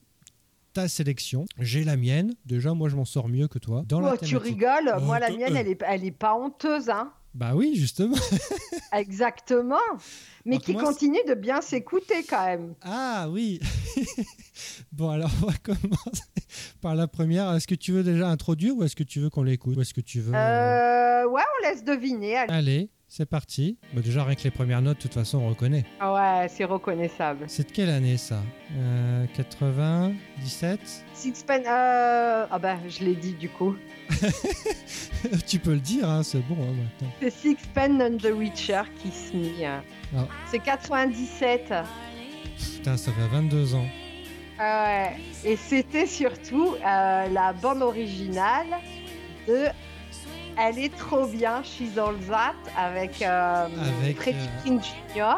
ta 0.73 0.89
sélection, 0.89 1.47
j'ai 1.59 1.85
la 1.85 1.97
mienne. 1.97 2.35
Déjà, 2.47 2.75
moi, 2.75 2.89
je 2.89 2.97
m'en 2.97 3.05
sors 3.05 3.29
mieux 3.29 3.47
que 3.47 3.61
toi. 3.61 3.85
Dans 3.87 4.01
la 4.01 4.13
Oh, 4.13 4.17
tu 4.21 4.27
thématique. 4.31 4.53
rigoles, 4.55 5.03
moi 5.03 5.19
la 5.21 5.31
mienne, 5.31 5.57
elle 5.57 5.69
est, 5.69 5.83
elle 5.87 6.05
est 6.05 6.11
pas 6.13 6.35
honteuse, 6.35 6.89
hein. 6.89 7.13
Bah 7.35 7.53
oui, 7.55 7.75
justement. 7.77 8.17
Exactement. 8.93 9.77
Mais 10.45 10.57
Alors, 10.57 10.65
qui 10.65 10.73
moi, 10.73 10.83
continue 10.85 11.21
de 11.29 11.35
bien 11.35 11.61
s'écouter 11.61 12.25
quand 12.29 12.45
même. 12.45 12.75
Ah 12.83 13.29
oui. 13.31 13.61
bon, 14.93 15.11
alors 15.11 15.31
on 15.43 15.47
va 15.47 15.53
commencer 15.63 16.23
par 16.81 16.95
la 16.95 17.07
première. 17.07 17.53
Est-ce 17.55 17.67
que 17.69 17.75
tu 17.75 17.93
veux 17.93 18.03
déjà 18.03 18.29
introduire 18.29 18.77
ou 18.77 18.83
est-ce 18.85 18.97
que 18.97 19.05
tu 19.05 19.21
veux 19.21 19.31
qu'on 19.31 19.43
l'écoute? 19.45 19.77
Ou 19.77 19.81
est-ce 19.83 19.95
que 19.95 20.01
tu 20.01 20.21
veux... 20.21 20.35
euh, 20.35 21.23
Euh, 21.25 21.29
ouais, 21.29 21.43
on 21.61 21.69
laisse 21.69 21.85
deviner. 21.85 22.37
allez. 22.37 22.53
Allez, 22.53 22.91
c'est 23.13 23.27
parti. 23.27 23.77
Bon, 23.93 24.01
déjà, 24.01 24.23
rien 24.23 24.37
que 24.37 24.45
les 24.45 24.53
premières 24.53 24.81
notes, 24.81 24.99
de 24.99 25.03
toute 25.03 25.15
façon, 25.15 25.39
on 25.39 25.49
reconnaît. 25.49 25.85
Ouais, 26.01 26.47
c'est 26.49 26.65
reconnaissable. 26.65 27.45
C'est 27.49 27.67
de 27.67 27.73
quelle 27.73 27.91
année 27.91 28.17
ça? 28.17 28.41
Euh, 28.77 29.27
97 29.35 30.81
Sixpence. 31.13 31.59
Euh... 31.67 32.47
Ah 32.49 32.59
bah, 32.61 32.77
je 32.89 33.05
l'ai 33.05 33.17
dit 33.17 33.33
du 33.35 33.49
coup. 33.49 33.75
Tu 35.47 35.59
peux 35.59 35.75
le 35.75 35.81
dire, 35.81 36.09
hein, 36.09 36.23
c'est 36.23 36.39
bon. 36.39 36.55
hein, 36.63 36.73
maintenant. 36.73 37.13
C'est 37.21 37.31
Sixpence 37.31 38.01
and 38.01 38.17
the 38.19 38.33
Witcher 38.33 38.83
qui 39.03 39.11
se 39.11 39.37
mit. 39.37 39.65
Ah. 39.65 39.83
C'est 40.51 40.61
97. 40.61 41.75
Putain, 42.77 42.97
ça 42.97 43.11
fait 43.13 43.29
22 43.29 43.75
ans. 43.75 43.87
Ah 44.59 44.85
ouais. 44.87 45.17
Et 45.51 45.57
c'était 45.57 46.07
surtout 46.07 46.75
euh, 46.77 47.29
la 47.29 47.53
bande 47.55 47.83
originale 47.83 48.69
de 49.49 49.67
Elle 50.59 50.79
est 50.79 50.97
trop 50.97 51.27
bien, 51.27 51.63
She's 51.63 51.97
All 51.99 52.17
That, 52.29 52.55
avec, 52.77 53.23
euh, 53.23 53.67
Avec, 54.03 54.17
Freddie 54.17 54.39
euh, 54.39 54.61
Prinze 54.63 54.85
Jr. 55.15 55.37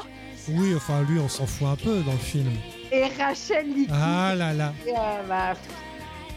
Oui, 0.48 0.74
enfin, 0.76 1.02
lui, 1.02 1.18
on 1.20 1.28
s'en 1.28 1.46
fout 1.46 1.68
un 1.68 1.76
peu 1.76 2.00
dans 2.02 2.12
le 2.12 2.18
film. 2.18 2.50
et 2.90 3.04
Rachel 3.18 3.66
Licky. 3.72 3.90
Ah 3.92 4.34
là 4.36 4.52
là. 4.52 4.72
Et, 4.86 4.90
euh, 4.90 4.94
bah, 5.28 5.52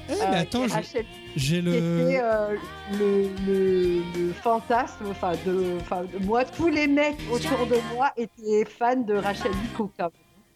Eh, 0.07 0.11
euh, 0.13 0.15
mais 0.29 0.37
attends, 0.37 0.65
et 0.65 0.69
j'ai- 1.35 1.61
le... 1.61 1.71
euh, 1.73 2.55
le, 2.93 3.27
le, 3.47 4.01
le 4.15 4.33
fantasme, 4.33 5.05
enfin 5.09 5.31
de, 5.45 5.53
de 6.19 6.23
moi, 6.25 6.45
tous 6.45 6.67
les 6.67 6.85
mecs 6.85 7.17
autour 7.31 7.65
de 7.65 7.77
moi 7.95 8.11
étaient 8.15 8.65
fans 8.69 8.95
de 8.95 9.15
Rachel 9.15 9.51
Lico. 9.63 9.91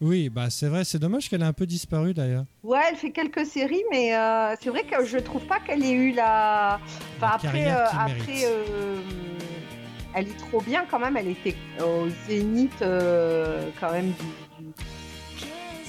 Oui, 0.01 0.29
bah 0.29 0.49
c'est 0.49 0.67
vrai, 0.69 0.85
c'est 0.85 0.97
dommage 0.99 1.29
qu'elle 1.29 1.41
ait 1.41 1.45
un 1.45 1.51
peu 1.53 1.65
disparu 1.65 2.13
d'ailleurs. 2.13 2.45
Ouais, 2.63 2.79
elle 2.89 2.95
fait 2.95 3.11
quelques 3.11 3.45
séries, 3.45 3.83
mais 3.91 4.15
euh, 4.15 4.55
c'est 4.61 4.69
vrai 4.69 4.83
que 4.83 5.05
je 5.05 5.17
trouve 5.17 5.43
pas 5.45 5.59
qu'elle 5.59 5.83
ait 5.83 5.91
eu 5.91 6.13
la. 6.13 6.79
Enfin, 7.17 7.27
La 7.27 7.33
après, 7.33 7.67
euh, 7.71 7.85
après 7.91 8.45
euh, 8.45 9.01
elle 10.15 10.27
est 10.29 10.37
trop 10.37 10.61
bien 10.61 10.85
quand 10.89 10.99
même. 10.99 11.17
Elle 11.17 11.27
était 11.27 11.55
au 11.83 12.07
zénith 12.29 12.71
quand 12.79 13.91
même 13.91 14.13
du. 14.59 14.63
du- 14.63 14.73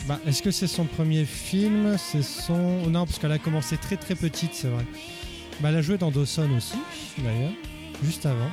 Bah, 0.08 0.18
est-ce 0.26 0.42
que 0.42 0.50
c'est 0.50 0.66
son 0.66 0.86
premier 0.86 1.24
film? 1.24 1.96
C'est 1.96 2.22
son. 2.22 2.88
Non, 2.88 3.06
parce 3.06 3.20
qu'elle 3.20 3.30
a 3.32 3.38
commencé 3.38 3.76
très 3.76 3.96
très 3.96 4.16
petite, 4.16 4.54
c'est 4.54 4.68
vrai. 4.68 4.84
Bah, 5.60 5.68
elle 5.68 5.76
a 5.76 5.82
joué 5.82 5.98
dans 5.98 6.10
Dawson 6.10 6.48
aussi, 6.56 6.78
d'ailleurs, 7.18 7.52
juste 8.02 8.26
avant. 8.26 8.50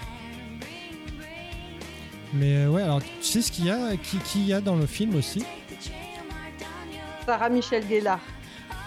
Mais 2.33 2.57
euh, 2.57 2.69
ouais, 2.69 2.81
alors 2.81 3.01
tu 3.01 3.09
sais 3.23 3.41
ce 3.41 3.51
qu'il 3.51 3.65
y 3.65 3.71
a, 3.71 3.95
qui, 3.97 4.17
qui 4.19 4.45
y 4.45 4.53
a 4.53 4.61
dans 4.61 4.75
le 4.75 4.85
film 4.85 5.15
aussi? 5.15 5.43
Sarah 7.25 7.49
Michel 7.49 7.83
Gellar. 7.89 8.19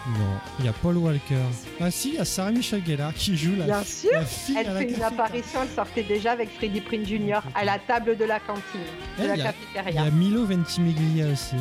Non, 0.09 0.39
il 0.59 0.65
y 0.65 0.69
a 0.69 0.73
Paul 0.73 0.97
Walker. 0.97 1.35
Ah 1.81 1.91
si, 1.91 2.11
il 2.11 2.15
y 2.15 2.19
a 2.19 2.25
Sarah 2.25 2.51
Michel 2.53 2.83
Gellar 2.87 3.13
qui 3.13 3.37
joue 3.37 3.55
la, 3.57 3.65
Bien 3.67 3.85
sûr. 3.85 4.11
la 4.15 4.25
fille 4.25 4.57
Elle 4.59 4.67
à 4.69 4.73
la 4.73 4.79
fait 4.81 4.85
une 4.87 4.91
cafétéria. 4.97 5.07
apparition, 5.25 5.61
elle 5.63 5.69
sortait 5.69 6.03
déjà 6.03 6.33
avec 6.33 6.51
Freddie 6.57 6.81
Prinze 6.81 7.07
Jr. 7.07 7.41
à 7.55 7.65
la 7.65 7.79
table 7.79 8.17
de 8.17 8.25
la 8.25 8.41
cantine, 8.41 8.63
de 9.19 9.25
Eh, 9.25 9.27
la 9.27 9.35
il 9.37 9.39
y 9.39 9.43
a- 9.43 9.53
Il 9.53 9.75
cafétéria. 9.75 10.05
y 10.05 10.09
a 10.09 10.11
Milo 10.11 10.47
Ventimiglia 10.47 11.27
aussi. 11.31 11.57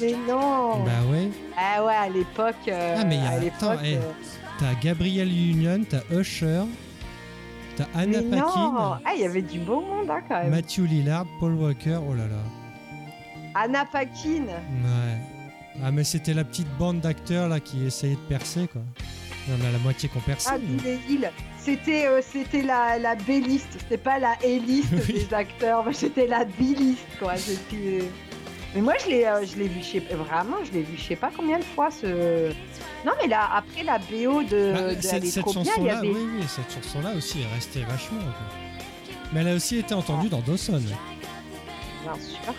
Mais 0.00 0.12
non 0.26 0.82
Bah 0.84 0.90
ouais. 1.10 1.28
Ah 1.58 1.84
ouais, 1.84 1.94
à 1.94 2.08
l'époque. 2.08 2.54
euh, 2.68 2.96
Ah, 2.98 3.04
mais 3.04 3.16
il 3.16 3.22
y 3.22 3.26
a- 3.26 3.30
attends, 3.54 3.72
l'époque, 3.72 3.80
eh, 3.84 3.96
euh, 3.96 4.00
T'as 4.58 4.74
Gabrielle 4.80 5.28
Union, 5.32 5.80
t'as 5.88 6.00
Usher, 6.16 6.62
t'as 7.76 7.86
Anna 7.94 8.20
mais 8.22 8.36
non 8.36 8.42
Paquin, 8.46 9.00
Ah, 9.04 9.10
il 9.14 9.20
y 9.22 9.24
avait 9.24 9.42
du 9.42 9.58
beau 9.60 9.80
monde 9.80 10.10
hein, 10.10 10.20
quand 10.28 10.42
même. 10.42 10.50
Matthew 10.50 10.80
Lillard, 10.86 11.26
Paul 11.40 11.54
Walker, 11.54 11.98
oh 12.08 12.14
là 12.14 12.26
là. 12.26 12.36
Anna 13.54 13.84
Paquin. 13.84 14.44
Ouais. 14.46 15.18
Ah 15.82 15.90
mais 15.90 16.04
c'était 16.04 16.34
la 16.34 16.44
petite 16.44 16.68
bande 16.78 17.00
d'acteurs 17.00 17.48
là 17.48 17.60
qui 17.60 17.84
essayaient 17.86 18.14
de 18.14 18.20
percer 18.28 18.68
quoi. 18.68 18.82
Il 19.46 19.52
y 19.54 19.62
en 19.62 19.68
a 19.68 19.72
la 19.72 19.78
moitié 19.78 20.08
qui 20.08 20.16
ont 20.16 20.20
percé. 20.20 20.48
Ah, 20.52 20.56
îles. 21.08 21.30
C'était 21.58 22.06
euh, 22.06 22.20
c'était 22.22 22.62
la, 22.62 22.98
la 22.98 23.14
B-list, 23.14 23.66
c'était 23.78 23.98
pas 23.98 24.18
la 24.18 24.32
A-list 24.42 24.88
Oui. 24.92 25.14
des 25.28 25.34
acteurs, 25.34 25.84
mais 25.86 25.92
c'était 25.92 26.26
la 26.26 26.44
B-list 26.44 27.04
quoi. 27.18 27.36
C'était- 27.36 28.04
Mais 28.74 28.80
moi 28.80 28.94
je 29.04 29.08
l'ai 29.10 29.24
euh, 29.24 29.44
je 29.46 29.56
l'ai 29.56 29.68
vu, 29.68 29.80
je 29.80 29.86
sais 29.86 29.98
vraiment, 30.00 30.56
je 30.64 30.72
l'ai 30.72 30.82
vu, 30.82 30.96
je 30.96 31.02
sais 31.02 31.16
pas 31.16 31.30
combien 31.36 31.58
de 31.58 31.64
fois 31.64 31.90
ce. 31.90 32.48
Non 33.06 33.12
mais 33.22 33.28
là 33.28 33.48
après 33.54 33.84
la 33.84 33.98
BO 33.98 34.42
de, 34.42 34.72
Bah, 34.72 34.94
de 34.94 35.00
cette 35.00 35.24
cette 35.26 35.44
chanson-là, 35.44 35.98
avait. 35.98 36.08
oui, 36.08 36.16
oui, 36.38 36.44
cette 36.48 36.72
chanson-là 36.82 37.12
aussi 37.16 37.42
est 37.42 37.54
restée 37.54 37.80
vachement. 37.82 38.18
quoi. 38.18 39.14
Mais 39.32 39.40
elle 39.40 39.48
a 39.48 39.54
aussi 39.54 39.78
été 39.78 39.94
entendue 39.94 40.28
dans 40.28 40.40
Dawson. 40.40 40.80
Bien 42.02 42.14
sûr. 42.20 42.54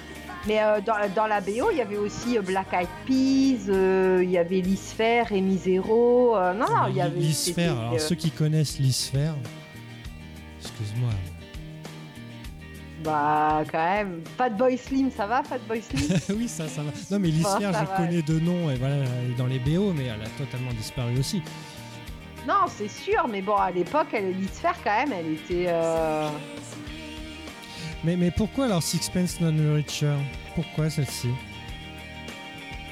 Mais 0.48 0.62
euh, 0.62 0.80
dans, 0.80 0.96
dans 1.16 1.26
la 1.26 1.42
BO, 1.42 1.72
il 1.72 1.78
y 1.78 1.82
avait 1.82 1.98
aussi 1.98 2.38
euh, 2.38 2.42
Black 2.42 2.68
Eyed 2.72 2.88
Peas, 3.08 3.68
euh, 3.72 4.22
il 4.24 4.30
y 4.30 4.38
avait 4.38 4.62
L'Isphère, 4.62 5.30
Zéro. 5.58 6.36
euh, 6.38 6.54
non, 6.54 6.66
non, 6.68 6.88
il 6.90 6.96
y 6.98 7.02
avait. 7.02 7.20
L'Isphère, 7.20 7.78
alors 7.78 7.94
euh, 7.96 7.98
ceux 8.00 8.16
qui 8.16 8.30
connaissent 8.30 8.78
l'Isphère, 8.78 9.34
excuse-moi. 10.62 11.10
Bah, 13.06 13.64
quand 13.72 13.78
même. 13.84 14.22
Fatboy 14.38 14.78
Slim, 14.78 15.12
ça 15.16 15.28
va, 15.28 15.44
Fatboy 15.44 15.82
Slim? 15.82 16.18
Oui, 16.38 16.48
ça, 16.48 16.68
ça 16.68 16.82
va. 16.82 16.92
Non, 17.12 17.20
mais 17.20 17.32
ça 17.44 17.60
je 17.62 17.68
va. 17.68 17.86
connais 17.98 18.22
de 18.24 18.40
nom, 18.40 18.70
et 18.72 18.76
voilà, 18.76 18.96
elle 18.96 19.32
est 19.32 19.38
dans 19.38 19.46
les 19.48 19.60
BO, 19.60 19.94
mais 19.94 20.06
elle 20.06 20.22
a 20.22 20.30
totalement 20.38 20.72
disparu 20.74 21.20
aussi. 21.20 21.42
Non, 22.48 22.66
c'est 22.68 22.90
sûr, 22.90 23.28
mais 23.30 23.42
bon, 23.42 23.56
à 23.56 23.72
l'époque, 23.72 24.08
elle- 24.14 24.34
L'Isphère, 24.38 24.76
quand 24.84 24.96
même, 25.06 25.14
elle 25.14 25.34
était. 25.34 25.66
euh, 25.68 26.28
Mais, 28.04 28.16
mais 28.16 28.32
pourquoi 28.32 28.66
alors 28.66 28.84
Sixpence 28.84 29.40
Non 29.42 29.76
Richer? 29.76 30.14
Pourquoi 30.56 30.90
celle-ci? 30.90 31.30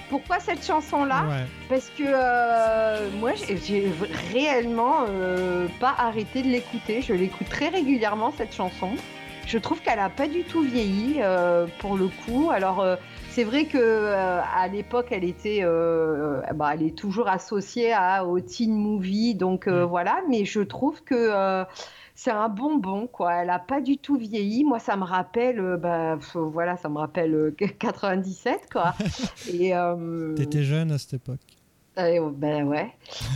Pourquoi 0.10 0.40
cette 0.40 0.64
chanson-là? 0.66 1.26
Ouais. 1.28 1.46
Parce 1.70 1.90
que 1.98 2.04
euh, 2.06 3.10
moi, 3.20 3.32
j'ai- 3.36 3.58
j'ai 3.58 3.92
réellement 4.32 5.06
euh, 5.10 5.68
pas 5.80 5.96
arrêté 5.98 6.44
de 6.44 6.50
l'écouter. 6.50 7.02
Je 7.02 7.14
l'écoute 7.14 7.50
très 7.50 7.70
régulièrement, 7.70 8.32
cette 8.38 8.54
chanson. 8.56 8.90
Je 9.46 9.58
trouve 9.58 9.82
qu'elle 9.82 10.00
a 10.00 10.10
pas 10.10 10.28
du 10.28 10.44
tout 10.44 10.62
vieilli, 10.62 11.18
euh, 11.20 11.68
pour 11.80 11.98
le 11.98 12.08
coup. 12.08 12.50
Alors, 12.52 12.80
euh, 12.80 12.96
c'est 13.30 13.44
vrai 13.44 13.66
que 13.66 13.78
euh, 13.78 14.42
à 14.42 14.68
l'époque, 14.68 15.08
elle 15.12 15.24
était, 15.24 15.64
bah, 16.56 16.72
elle 16.74 16.84
est 16.84 16.98
toujours 16.98 17.28
associée 17.28 17.94
à, 17.94 18.26
au 18.26 18.40
teen 18.40 18.74
movie, 18.74 19.36
donc 19.36 19.68
voilà. 19.68 20.22
Mais 20.30 20.46
je 20.46 20.62
trouve 20.62 21.04
que 21.04 21.66
c'est 22.16 22.32
un 22.32 22.50
bonbon, 22.50 23.08
quoi. 23.08 23.34
Elle 23.42 23.50
a 23.50 23.60
pas 23.60 23.82
du 23.82 23.98
tout 23.98 24.18
vieilli. 24.18 24.64
Moi, 24.64 24.80
ça 24.80 24.96
me 24.96 25.04
rappelle, 25.04 25.78
bah, 25.78 26.18
voilà, 26.36 26.78
ça 26.78 26.90
me 26.90 26.98
rappelle 26.98 27.34
euh, 27.34 27.56
97, 27.80 28.70
quoi. 28.72 28.94
Et 29.52 29.74
T'étais 30.36 30.64
jeune 30.64 30.92
à 30.92 30.98
cette 30.98 31.16
époque. 31.16 31.40
Euh, 31.98 32.30
ben 32.32 32.68
ouais. 32.68 32.94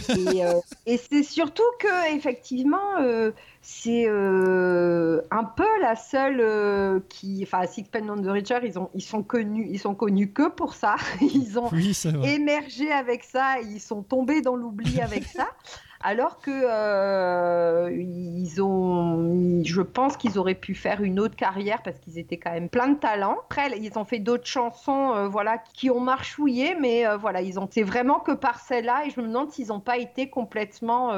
Et, 0.09 0.45
euh, 0.45 0.53
et 0.85 0.97
c'est 0.97 1.23
surtout 1.23 1.63
que 1.79 2.15
effectivement, 2.15 2.99
euh, 2.99 3.31
c'est 3.61 4.07
un 4.07 5.43
peu 5.43 5.81
la 5.81 5.95
seule 5.95 7.01
qui, 7.09 7.43
enfin, 7.43 7.65
Sixpence 7.67 8.03
None 8.03 8.23
the 8.23 8.29
Richer, 8.29 8.59
ils 8.63 8.79
ont, 8.79 8.89
ils 8.93 9.01
sont 9.01 9.23
connus, 9.23 9.67
ils 9.69 9.79
sont 9.79 9.95
connus 9.95 10.31
que 10.31 10.49
pour 10.49 10.73
ça. 10.73 10.95
Ils 11.21 11.59
ont 11.59 11.69
Oui, 11.71 11.97
émergé 12.23 12.91
avec 12.91 13.23
ça, 13.23 13.59
ils 13.61 13.81
sont 13.81 14.03
tombés 14.03 14.41
dans 14.41 14.55
l'oubli 14.55 15.01
avec 15.01 15.23
ça. 15.25 15.47
alors 16.01 16.39
que 16.39 16.51
euh, 16.51 17.91
ils 17.91 18.61
ont, 18.61 19.63
je 19.63 19.81
pense 19.81 20.17
qu'ils 20.17 20.37
auraient 20.37 20.55
pu 20.55 20.75
faire 20.75 21.01
une 21.01 21.19
autre 21.19 21.35
carrière 21.35 21.81
parce 21.83 21.99
qu'ils 21.99 22.19
étaient 22.19 22.37
quand 22.37 22.51
même 22.51 22.69
plein 22.69 22.89
de 22.89 22.99
talent. 22.99 23.37
Après, 23.45 23.77
ils 23.79 23.97
ont 23.97 24.05
fait 24.05 24.19
d'autres 24.19 24.45
chansons, 24.45 25.13
euh, 25.15 25.27
voilà, 25.27 25.57
qui 25.73 25.89
ont 25.89 25.99
marchouillé, 25.99 26.75
mais 26.79 27.07
euh, 27.07 27.17
voilà, 27.17 27.41
ils 27.41 27.59
ont, 27.59 27.67
c'est 27.71 27.83
vraiment 27.83 28.19
que 28.19 28.31
par 28.31 28.59
celle-là, 28.59 29.05
et 29.05 29.09
je 29.09 29.19
me 29.19 29.27
demande 29.27 29.51
s'ils 29.51 29.67
n'ont 29.67 29.79
pas 29.79 29.97
été 29.97 30.29
complètement 30.29 31.11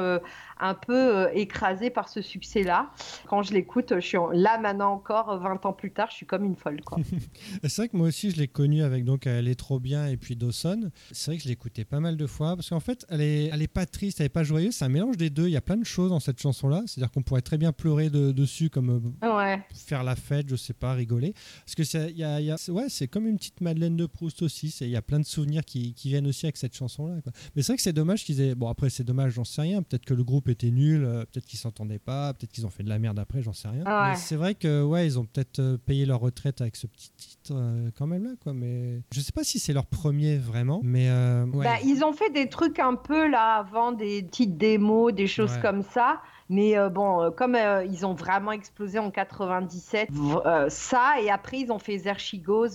un 0.58 0.74
peu 0.74 1.28
écrasés 1.34 1.90
par 1.90 2.08
ce 2.08 2.22
succès-là. 2.22 2.90
Quand 3.26 3.42
je 3.42 3.52
l'écoute, 3.52 3.94
je 3.94 4.00
suis 4.00 4.18
là 4.32 4.58
maintenant 4.58 4.92
encore, 4.92 5.38
20 5.38 5.66
ans 5.66 5.72
plus 5.72 5.92
tard, 5.92 6.08
je 6.10 6.16
suis 6.16 6.26
comme 6.26 6.44
une 6.44 6.56
folle, 6.56 6.80
c'est 7.62 7.76
vrai 7.76 7.88
que 7.88 7.96
moi 7.96 8.08
aussi, 8.08 8.30
je 8.30 8.36
l'ai 8.36 8.48
connue 8.48 8.82
avec 8.82 9.04
donc 9.04 9.26
Elle 9.26 9.48
est 9.48 9.58
trop 9.58 9.80
bien 9.80 10.06
et 10.06 10.16
puis 10.16 10.36
Dawson. 10.36 10.90
C'est 11.12 11.30
vrai 11.30 11.36
que 11.38 11.44
je 11.44 11.48
l'écoutais 11.48 11.84
pas 11.84 12.00
mal 12.00 12.16
de 12.16 12.26
fois 12.26 12.56
parce 12.56 12.70
qu'en 12.70 12.80
fait, 12.80 13.04
elle 13.08 13.20
est, 13.20 13.50
elle 13.52 13.62
est 13.62 13.68
pas 13.68 13.86
triste, 13.86 14.20
elle 14.20 14.26
est 14.26 14.30
pas 14.30 14.44
joyeuse 14.44 14.69
c'est 14.70 14.84
un 14.84 14.88
mélange 14.88 15.16
des 15.16 15.30
deux. 15.30 15.46
Il 15.46 15.52
y 15.52 15.56
a 15.56 15.60
plein 15.60 15.76
de 15.76 15.84
choses 15.84 16.10
dans 16.10 16.20
cette 16.20 16.40
chanson-là. 16.40 16.82
C'est-à-dire 16.86 17.10
qu'on 17.10 17.22
pourrait 17.22 17.42
très 17.42 17.58
bien 17.58 17.72
pleurer 17.72 18.10
dessus, 18.10 18.70
comme 18.70 19.14
euh, 19.22 19.56
faire 19.74 20.04
la 20.04 20.16
fête, 20.16 20.48
je 20.48 20.56
sais 20.56 20.72
pas, 20.72 20.94
rigoler. 20.94 21.34
Parce 21.64 21.74
que 21.74 21.84
c'est, 21.84 22.12
y 22.12 22.24
a, 22.24 22.56
ouais, 22.68 22.88
c'est 22.88 23.08
comme 23.08 23.26
une 23.26 23.36
petite 23.36 23.60
Madeleine 23.60 23.96
de 23.96 24.06
Proust 24.06 24.42
aussi. 24.42 24.74
Il 24.80 24.88
y 24.88 24.96
a 24.96 25.02
plein 25.02 25.20
de 25.20 25.24
souvenirs 25.24 25.64
qui, 25.64 25.94
qui 25.94 26.08
viennent 26.08 26.26
aussi 26.26 26.46
avec 26.46 26.56
cette 26.56 26.74
chanson-là. 26.74 27.16
Mais 27.54 27.62
c'est 27.62 27.72
vrai 27.72 27.76
que 27.76 27.82
c'est 27.82 27.92
dommage 27.92 28.24
qu'ils 28.24 28.40
aient. 28.40 28.54
Bon, 28.54 28.68
après, 28.68 28.90
c'est 28.90 29.04
dommage, 29.04 29.32
j'en 29.32 29.44
sais 29.44 29.62
rien. 29.62 29.82
Peut-être 29.82 30.04
que 30.04 30.14
le 30.14 30.24
groupe 30.24 30.48
était 30.48 30.70
nul, 30.70 31.04
euh, 31.04 31.24
peut-être 31.24 31.46
qu'ils 31.46 31.58
s'entendaient 31.58 31.98
pas, 31.98 32.34
peut-être 32.34 32.52
qu'ils 32.52 32.66
ont 32.66 32.70
fait 32.70 32.82
de 32.82 32.88
la 32.88 32.98
merde 32.98 33.18
après, 33.18 33.42
j'en 33.42 33.52
sais 33.52 33.68
rien. 33.68 33.84
Mais 33.84 34.16
c'est 34.16 34.36
vrai 34.36 34.54
que, 34.54 34.82
ouais, 34.82 35.06
ils 35.06 35.18
ont 35.18 35.24
peut-être 35.24 35.58
euh, 35.58 35.76
payé 35.78 36.06
leur 36.06 36.20
retraite 36.20 36.60
avec 36.60 36.76
ce 36.76 36.86
petit 36.86 37.10
titre 37.16 37.39
quand 37.96 38.06
même 38.06 38.24
là, 38.24 38.30
quoi. 38.42 38.52
Mais 38.52 39.02
je 39.12 39.20
sais 39.20 39.32
pas 39.32 39.44
si 39.44 39.58
c'est 39.58 39.72
leur 39.72 39.86
premier 39.86 40.36
vraiment. 40.36 40.80
Mais 40.82 41.08
bah, 41.52 41.76
ils 41.84 42.04
ont 42.04 42.12
fait 42.12 42.30
des 42.30 42.48
trucs 42.48 42.78
un 42.78 42.94
peu 42.94 43.28
là 43.28 43.56
avant, 43.56 43.92
des 43.92 44.22
petites 44.22 44.56
démos, 44.56 45.12
des 45.12 45.26
choses 45.26 45.56
comme 45.58 45.82
ça. 45.82 46.20
Mais 46.50 46.76
euh, 46.76 46.88
bon, 46.88 47.22
euh, 47.22 47.30
comme 47.30 47.54
euh, 47.54 47.84
ils 47.84 48.04
ont 48.04 48.14
vraiment 48.14 48.50
explosé 48.50 48.98
en 48.98 49.12
97, 49.12 50.10
ça, 50.68 51.12
et 51.22 51.30
après 51.30 51.60
ils 51.60 51.70
ont 51.70 51.78
fait 51.78 51.96
Zerchigos, 51.96 52.70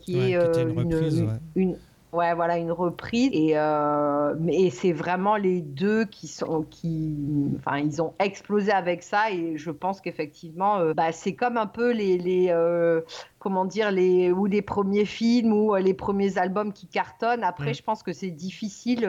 qui 0.00 0.18
est 0.18 0.62
une, 0.62 1.36
une, 1.54 1.76
Ouais, 2.12 2.34
voilà, 2.34 2.56
une 2.56 2.72
reprise. 2.72 3.28
Et, 3.34 3.52
euh, 3.54 4.34
et 4.48 4.70
c'est 4.70 4.92
vraiment 4.92 5.36
les 5.36 5.60
deux 5.60 6.06
qui 6.06 6.26
sont. 6.26 6.64
Qui, 6.70 7.14
enfin, 7.58 7.78
ils 7.78 8.00
ont 8.00 8.14
explosé 8.18 8.72
avec 8.72 9.02
ça. 9.02 9.30
Et 9.30 9.58
je 9.58 9.70
pense 9.70 10.00
qu'effectivement, 10.00 10.78
euh, 10.78 10.94
bah, 10.94 11.12
c'est 11.12 11.34
comme 11.34 11.58
un 11.58 11.66
peu 11.66 11.92
les. 11.92 12.16
les 12.16 12.48
euh, 12.50 13.02
comment 13.38 13.64
dire 13.64 13.90
les 13.90 14.30
ou 14.32 14.46
les 14.46 14.62
premiers 14.62 15.04
films 15.04 15.52
ou 15.52 15.74
les 15.76 15.94
premiers 15.94 16.38
albums 16.38 16.72
qui 16.72 16.86
cartonnent 16.86 17.44
après 17.44 17.70
mm. 17.70 17.74
je 17.74 17.82
pense 17.82 18.02
que 18.02 18.12
c'est 18.12 18.30
difficile 18.30 19.00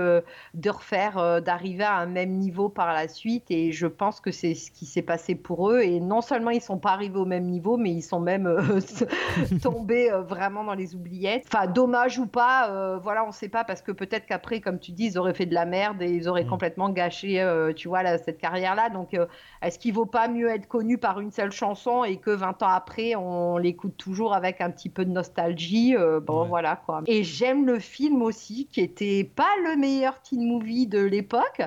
de 0.54 0.70
refaire 0.70 1.42
d'arriver 1.42 1.84
à 1.84 1.98
un 1.98 2.06
même 2.06 2.32
niveau 2.32 2.70
par 2.70 2.94
la 2.94 3.08
suite 3.08 3.50
et 3.50 3.72
je 3.72 3.88
pense 3.88 4.20
que 4.20 4.32
c'est 4.32 4.56
ce 4.56 4.72
qui 4.72 4.86
s'est 4.86 5.02
passé 5.02 5.36
pour 5.36 5.72
eux 5.72 5.82
et 5.82 6.00
non 6.00 6.22
seulement 6.22 6.52
ils 6.52 6.62
sont 6.62 6.78
pas 6.78 6.92
arrivés 6.92 7.20
au 7.20 7.26
même 7.26 7.46
niveau 7.46 7.78
mais 7.78 7.92
ils 7.92 8.02
sont 8.02 8.20
même 8.20 8.50
tombés 9.62 10.10
vraiment 10.28 10.64
dans 10.64 10.76
les 10.76 10.96
oubliettes 10.96 11.46
enfin 11.52 11.68
dommage 11.68 12.20
ou 12.20 12.26
pas 12.26 12.70
euh, 12.70 12.98
voilà, 12.98 13.24
on 13.24 13.28
ne 13.28 13.34
sait 13.34 13.50
pas 13.50 13.64
parce 13.64 13.82
que 13.82 13.92
peut-être 13.92 14.26
qu'après, 14.26 14.62
comme 14.62 14.80
tu 14.80 14.92
dis, 14.92 15.06
ils 15.06 15.18
auraient 15.18 15.34
fait 15.34 15.46
de 15.46 15.54
la 15.54 15.66
merde 15.66 16.02
et 16.02 16.10
ils 16.10 16.28
auraient 16.28 16.44
mm. 16.44 16.50
complètement 16.50 16.90
gâché, 16.90 17.42
euh, 17.42 17.74
tu 17.74 17.88
vois, 17.88 18.18
cette 18.18 18.40
carrière-là. 18.40 18.90
Donc, 18.90 19.14
euh, 19.14 19.26
est-ce 19.62 19.80
qu'il 19.80 19.94
vaut 19.94 20.06
pas 20.06 20.28
mieux 20.28 20.50
être 20.50 20.68
connu 20.68 20.98
par 20.98 21.20
une 21.20 21.32
seule 21.32 21.52
chanson 21.52 22.04
et 22.04 22.18
que 22.18 22.32
20 22.32 22.64
ans 22.64 22.70
après, 22.70 23.16
on 23.16 23.58
l'écoute 23.58 23.98
toujours 23.98 24.19
avec 24.28 24.62
un 24.62 24.70
petit 24.72 24.90
peu 24.90 25.06
de 25.06 25.12
nostalgie 25.12 25.96
Bon, 26.26 26.46
voilà 26.46 26.76
quoi. 26.86 27.02
Et 27.08 27.24
j'aime 27.24 27.66
le 27.66 27.80
film 27.80 28.22
aussi, 28.22 28.68
qui 28.72 28.82
était 28.82 29.24
pas 29.24 29.50
le 29.64 29.78
meilleur 29.78 30.22
teen 30.22 30.46
movie 30.46 30.88
de 30.88 31.00
l'époque 31.00 31.62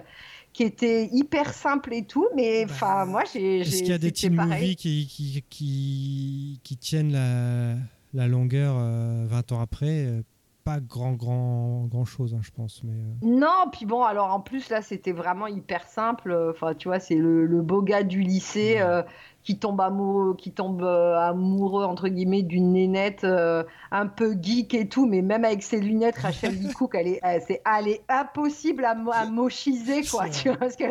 qui 0.53 0.65
était 0.65 1.09
hyper 1.13 1.53
simple 1.55 1.95
et 1.95 2.05
tout, 2.05 2.29
mais 2.37 2.67
bah, 2.67 2.73
enfin, 2.73 3.05
moi, 3.07 3.23
j'ai. 3.33 3.61
Est-ce 3.61 3.79
qu'il 3.79 3.89
y 3.89 3.93
a 3.93 3.99
des 3.99 4.13
teen 4.13 4.35
movies 4.35 4.77
qui, 4.77 5.07
qui, 5.07 5.43
qui, 5.49 6.61
qui, 6.63 6.77
tiennent 6.77 7.13
la, 7.13 7.77
la 8.13 8.29
longueur 8.29 8.75
20 8.77 9.53
ans 9.53 9.61
après? 9.61 10.23
Pas 10.65 10.79
grand 10.79 11.15
grand 11.15 11.87
grand 11.89 12.05
chose 12.05 12.35
hein, 12.35 12.41
je 12.41 12.53
pense 12.53 12.85
mais 12.85 12.93
euh. 12.93 13.15
non 13.23 13.69
puis 13.73 13.85
bon 13.85 14.05
alors 14.05 14.33
en 14.33 14.39
plus 14.39 14.71
là 14.71 14.81
c'était 14.81 15.11
vraiment 15.11 15.49
hyper 15.49 15.89
simple 15.89 16.33
enfin 16.51 16.75
tu 16.75 16.87
vois 16.87 17.01
c'est 17.01 17.17
le, 17.17 17.49
beau 17.63 17.83
gars 17.83 18.05
du 18.05 18.21
lycée 18.21 18.77
euh, 18.79 19.03
qui 19.45 19.59
tombe 19.59 19.81
amoureux, 19.81 20.37
qui 20.37 20.53
tombe 20.53 20.83
euh, 20.83 21.19
amoureux 21.19 21.85
entre 21.85 22.09
guillemets 22.09 22.43
d'une 22.43 22.73
nénette 22.73 23.25
euh, 23.25 23.65
un 23.91 24.07
peu 24.07 24.37
geek 24.41 24.75
et 24.75 24.89
tout, 24.89 25.07
mais 25.07 25.23
même 25.23 25.45
avec 25.45 25.63
ses 25.63 25.81
lunettes, 25.81 26.19
Rachel 26.19 26.53
Lee 26.55 26.73
Cook, 26.73 26.95
elle 26.95 27.09
est, 27.09 27.21
c'est, 27.47 27.63
elle 27.79 27.89
est 27.89 28.03
impossible 28.09 28.85
à, 28.85 28.97
à 29.13 29.27
mochiser 29.27 30.03
quoi, 30.05 30.29
tu 30.29 30.49
vois, 30.49 30.59
parce 30.59 30.77
que 30.77 30.85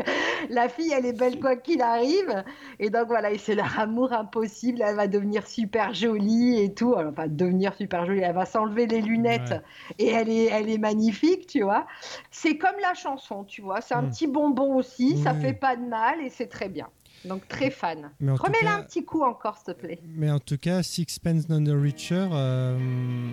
la 0.50 0.70
fille, 0.70 0.92
elle 0.96 1.06
est 1.06 1.18
belle 1.18 1.40
quoi 1.40 1.56
qu'il 1.56 1.82
arrive, 1.82 2.44
et 2.80 2.90
donc 2.90 3.08
voilà, 3.08 3.30
c'est 3.38 3.56
leur 3.56 3.80
amour 3.80 4.14
impossible, 4.14 4.82
elle 4.86 4.96
va 4.96 5.08
devenir 5.08 5.48
super 5.48 5.94
jolie 5.94 6.62
et 6.62 6.74
tout, 6.74 6.94
enfin 6.96 7.28
devenir 7.28 7.74
super 7.74 8.06
jolie, 8.06 8.22
elle 8.22 8.36
va 8.36 8.46
s'enlever 8.46 8.86
les 8.86 9.02
lunettes 9.02 9.62
et 9.98 10.10
elle 10.10 10.30
est, 10.30 10.46
elle 10.46 10.70
est 10.70 10.78
magnifique, 10.78 11.48
tu 11.48 11.62
vois. 11.62 11.86
C'est 12.32 12.58
comme 12.58 12.76
la 12.82 12.94
chanson, 12.94 13.44
tu 13.44 13.62
vois, 13.62 13.82
c'est 13.82 13.96
un 13.96 14.04
petit 14.04 14.28
bonbon 14.28 14.76
aussi, 14.76 15.18
ça 15.18 15.34
fait 15.34 15.54
pas 15.54 15.76
de 15.76 15.86
mal 15.86 16.22
et 16.22 16.30
c'est 16.30 16.48
très 16.48 16.70
bien. 16.70 16.88
Donc 17.26 17.48
très 17.48 17.70
fan. 17.70 18.12
Remets-la 18.20 18.76
un 18.76 18.84
petit 18.84 19.06
coup 19.06 19.24
encore, 19.24 19.58
s'il 19.58 19.74
te 19.74 19.80
plaît. 19.80 20.00
Mais 20.16 20.32
en 20.32 20.40
tout 20.40 20.58
cas, 20.58 20.82
Sixpence 20.84 21.50
None 21.50 21.66
the 21.66 21.82
Richer, 21.82 22.28
euh, 22.32 23.30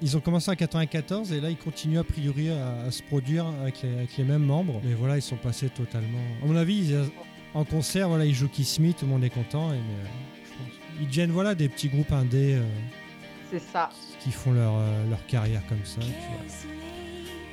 ils 0.00 0.16
ont 0.16 0.20
commencé 0.20 0.50
en 0.50 0.54
94 0.54 1.32
et 1.32 1.40
là, 1.40 1.50
ils 1.50 1.58
continuent 1.58 1.98
a 1.98 2.04
priori 2.04 2.50
à, 2.50 2.90
se 2.90 3.02
produire 3.02 3.46
avec 3.62 3.82
les, 3.82 4.24
mêmes 4.24 4.44
membres. 4.44 4.80
Mais 4.84 4.94
voilà, 4.94 5.16
ils 5.16 5.22
sont 5.22 5.36
passés 5.36 5.68
totalement. 5.68 6.18
À 6.42 6.46
mon 6.46 6.56
avis, 6.56 6.94
en 7.54 7.64
concert, 7.64 8.08
voilà, 8.08 8.24
ils 8.24 8.34
jouent 8.34 8.48
Kiss 8.48 8.78
Me, 8.78 8.92
tout 8.92 9.04
le 9.04 9.12
monde 9.12 9.24
est 9.24 9.30
content. 9.30 9.72
Et, 9.72 9.76
mais, 9.76 9.78
euh, 9.78 11.00
ils 11.00 11.06
deviennent 11.06 11.32
voilà, 11.32 11.54
des 11.54 11.68
petits 11.68 11.88
groupes 11.88 12.12
indés. 12.12 12.54
Euh, 12.54 12.64
C'est 13.50 13.60
ça. 13.60 13.90
Qui 14.20 14.30
font 14.30 14.52
leur, 14.52 14.74
leur 15.08 15.24
carrière 15.26 15.62
comme 15.68 15.84
ça. 15.84 16.00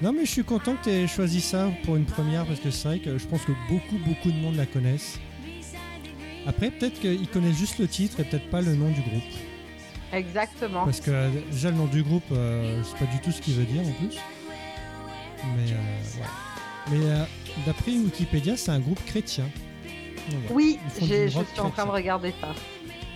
Non 0.01 0.11
mais 0.11 0.25
je 0.25 0.31
suis 0.31 0.43
content 0.43 0.75
que 0.75 0.83
tu 0.83 0.89
aies 0.89 1.07
choisi 1.07 1.39
ça 1.39 1.71
pour 1.85 1.95
une 1.95 2.03
première 2.03 2.45
parce 2.45 2.59
que 2.59 2.69
c'est 2.69 2.87
vrai 2.87 2.99
que 2.99 3.17
je 3.17 3.25
pense 3.27 3.45
que 3.45 3.53
beaucoup 3.69 3.97
beaucoup 4.05 4.29
de 4.29 4.35
monde 4.35 4.57
la 4.57 4.65
connaissent. 4.65 5.19
Après, 6.47 6.69
peut-être 6.71 6.99
qu'ils 6.99 7.27
connaissent 7.27 7.57
juste 7.57 7.79
le 7.79 7.87
titre 7.87 8.19
et 8.19 8.23
peut-être 8.23 8.49
pas 8.49 8.61
le 8.61 8.75
nom 8.75 8.89
du 8.89 9.01
groupe. 9.01 9.23
Exactement. 10.13 10.85
Parce 10.85 11.01
que 11.01 11.11
euh, 11.11 11.29
déjà, 11.51 11.71
le 11.71 11.77
nom 11.77 11.85
du 11.85 12.03
groupe, 12.03 12.23
euh, 12.31 12.81
je 12.81 12.87
sais 12.87 13.05
pas 13.05 13.11
du 13.11 13.19
tout 13.19 13.31
ce 13.31 13.41
qu'il 13.41 13.55
veut 13.55 13.65
dire 13.65 13.81
en 13.81 13.91
plus. 13.93 14.17
Mais, 15.55 15.71
euh, 15.71 17.25
Mais 17.25 17.63
d'après 17.65 17.91
Wikipédia, 17.91 18.55
c'est 18.57 18.71
un 18.71 18.79
groupe 18.79 19.03
chrétien. 19.05 19.45
oui, 20.51 20.79
je 20.99 21.27
suis 21.27 21.59
en 21.59 21.69
train 21.69 21.85
de 21.85 21.91
regarder 21.91 22.33
ça. 22.39 22.49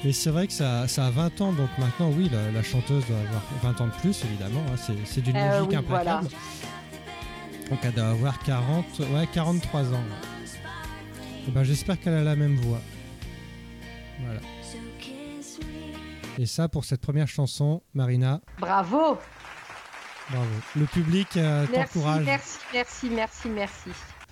Mais 0.03 0.13
c'est 0.13 0.29
vrai 0.29 0.47
que 0.47 0.53
ça, 0.53 0.87
ça, 0.87 1.07
a 1.07 1.09
20 1.09 1.41
ans, 1.41 1.51
donc 1.51 1.69
maintenant, 1.77 2.09
oui, 2.15 2.29
la, 2.31 2.63
chanteuse 2.63 3.05
doit 3.05 3.17
avoir 3.17 3.43
20 3.63 3.81
ans 3.81 3.87
de 3.87 3.91
plus, 4.01 4.23
évidemment. 4.23 4.63
Hein, 4.71 4.93
c'est 5.05 5.21
d'une 5.21 5.35
logique 5.35 5.73
implacable. 5.73 6.29
Donc 7.69 7.79
elle 7.83 7.93
doit 7.93 8.09
avoir 8.09 8.39
40, 8.43 8.85
ouais, 8.99 9.27
43 9.31 9.93
ans. 9.93 10.03
Eh 11.47 11.51
ben, 11.51 11.63
J'espère 11.63 11.99
qu'elle 11.99 12.15
a 12.15 12.23
la 12.23 12.35
même 12.35 12.55
voix. 12.55 12.81
Voilà. 14.23 14.39
Et 16.37 16.45
ça 16.45 16.69
pour 16.69 16.85
cette 16.85 17.01
première 17.01 17.27
chanson, 17.27 17.81
Marina. 17.93 18.41
Bravo. 18.59 19.17
Bravo. 20.29 20.45
Le 20.75 20.85
public 20.85 21.35
euh, 21.37 21.65
t'encourage. 21.67 22.25
Merci, 22.25 22.59
merci, 22.73 23.09
merci, 23.09 23.49
merci. 23.49 23.89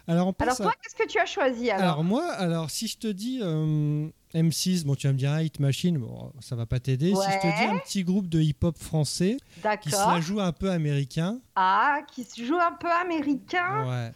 Alors, 0.10 0.34
alors 0.40 0.56
toi, 0.56 0.72
qu'est-ce 0.82 0.96
que 0.96 1.08
tu 1.10 1.20
as 1.20 1.26
choisi 1.26 1.70
alors, 1.70 1.84
alors 1.84 2.04
moi, 2.06 2.32
alors 2.32 2.72
si 2.72 2.88
je 2.88 2.98
te 2.98 3.08
dis 3.08 3.40
euh, 3.42 4.08
M6, 4.34 4.86
bon 4.86 4.96
tu 4.96 5.08
vas 5.08 5.12
me 5.12 5.18
dire 5.18 5.38
Hit 5.42 5.60
Machine, 5.60 5.98
bon 5.98 6.32
ça 6.40 6.56
va 6.56 6.66
pas 6.66 6.80
t'aider. 6.80 7.14
Si 7.14 7.22
je 7.30 7.40
te 7.40 7.58
dis 7.58 7.64
un 7.66 7.78
petit 7.80 8.06
groupe 8.06 8.30
de 8.30 8.40
hip-hop 8.40 8.78
français 8.78 9.36
qui 9.82 9.92
se 9.92 10.22
joue 10.22 10.40
un 10.40 10.54
peu 10.54 10.72
américain. 10.72 11.42
Ah, 11.58 12.00
qui 12.10 12.24
se 12.24 12.42
joue 12.42 12.58
un 12.58 12.72
peu 12.72 12.90
américain. 12.90 13.86
Ouais. 13.86 14.12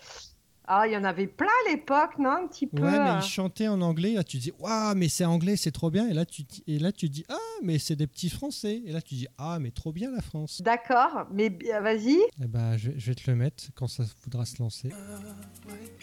Ah, 0.68 0.88
il 0.88 0.94
y 0.94 0.98
en 0.98 1.04
avait 1.04 1.28
plein 1.28 1.48
à 1.48 1.72
l'époque, 1.72 2.18
non 2.20 2.32
Un 2.32 2.48
petit 2.48 2.68
peu. 2.68 2.84
Ouais, 2.84 2.92
mais 2.92 3.20
ils 3.20 3.28
chantaient 3.28 3.68
en 3.68 3.82
anglais. 3.82 4.14
Là, 4.14 4.24
tu 4.24 4.38
dis, 4.38 4.52
waouh, 4.60 4.96
mais 4.96 5.10
c'est 5.10 5.26
anglais, 5.26 5.58
c'est 5.58 5.72
trop 5.72 5.90
bien. 5.90 6.08
Et 6.08 6.14
là, 6.14 6.26
tu, 6.26 6.44
et 6.68 6.80
là, 6.80 6.92
tu 6.92 7.10
dis, 7.10 7.26
ah, 7.30 7.36
mais 7.64 7.80
c'est 7.80 7.96
des 7.96 8.08
petits 8.08 8.30
Français. 8.30 8.82
Et 8.86 8.92
là, 8.92 9.02
tu 9.02 9.16
dis, 9.16 9.28
ah, 9.38 9.58
mais 9.60 9.72
trop 9.72 9.92
bien 9.92 10.12
la 10.12 10.22
France. 10.22 10.62
D'accord, 10.62 11.28
mais 11.32 11.50
vas-y. 11.82 12.18
Eh 12.42 12.48
ben, 12.48 12.78
je, 12.78 12.92
vais 12.92 13.16
te 13.16 13.30
le 13.30 13.36
mettre 13.36 13.66
quand 13.76 13.88
ça 13.88 14.04
voudra 14.24 14.46
se 14.46 14.62
lancer. 14.62 14.90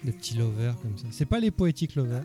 Des 0.04 0.12
petits 0.12 0.36
lovers 0.36 0.76
comme 0.80 0.98
ça. 0.98 1.06
C'est 1.12 1.26
pas 1.26 1.40
les 1.40 1.50
poétiques 1.50 1.94
lovers. 1.94 2.24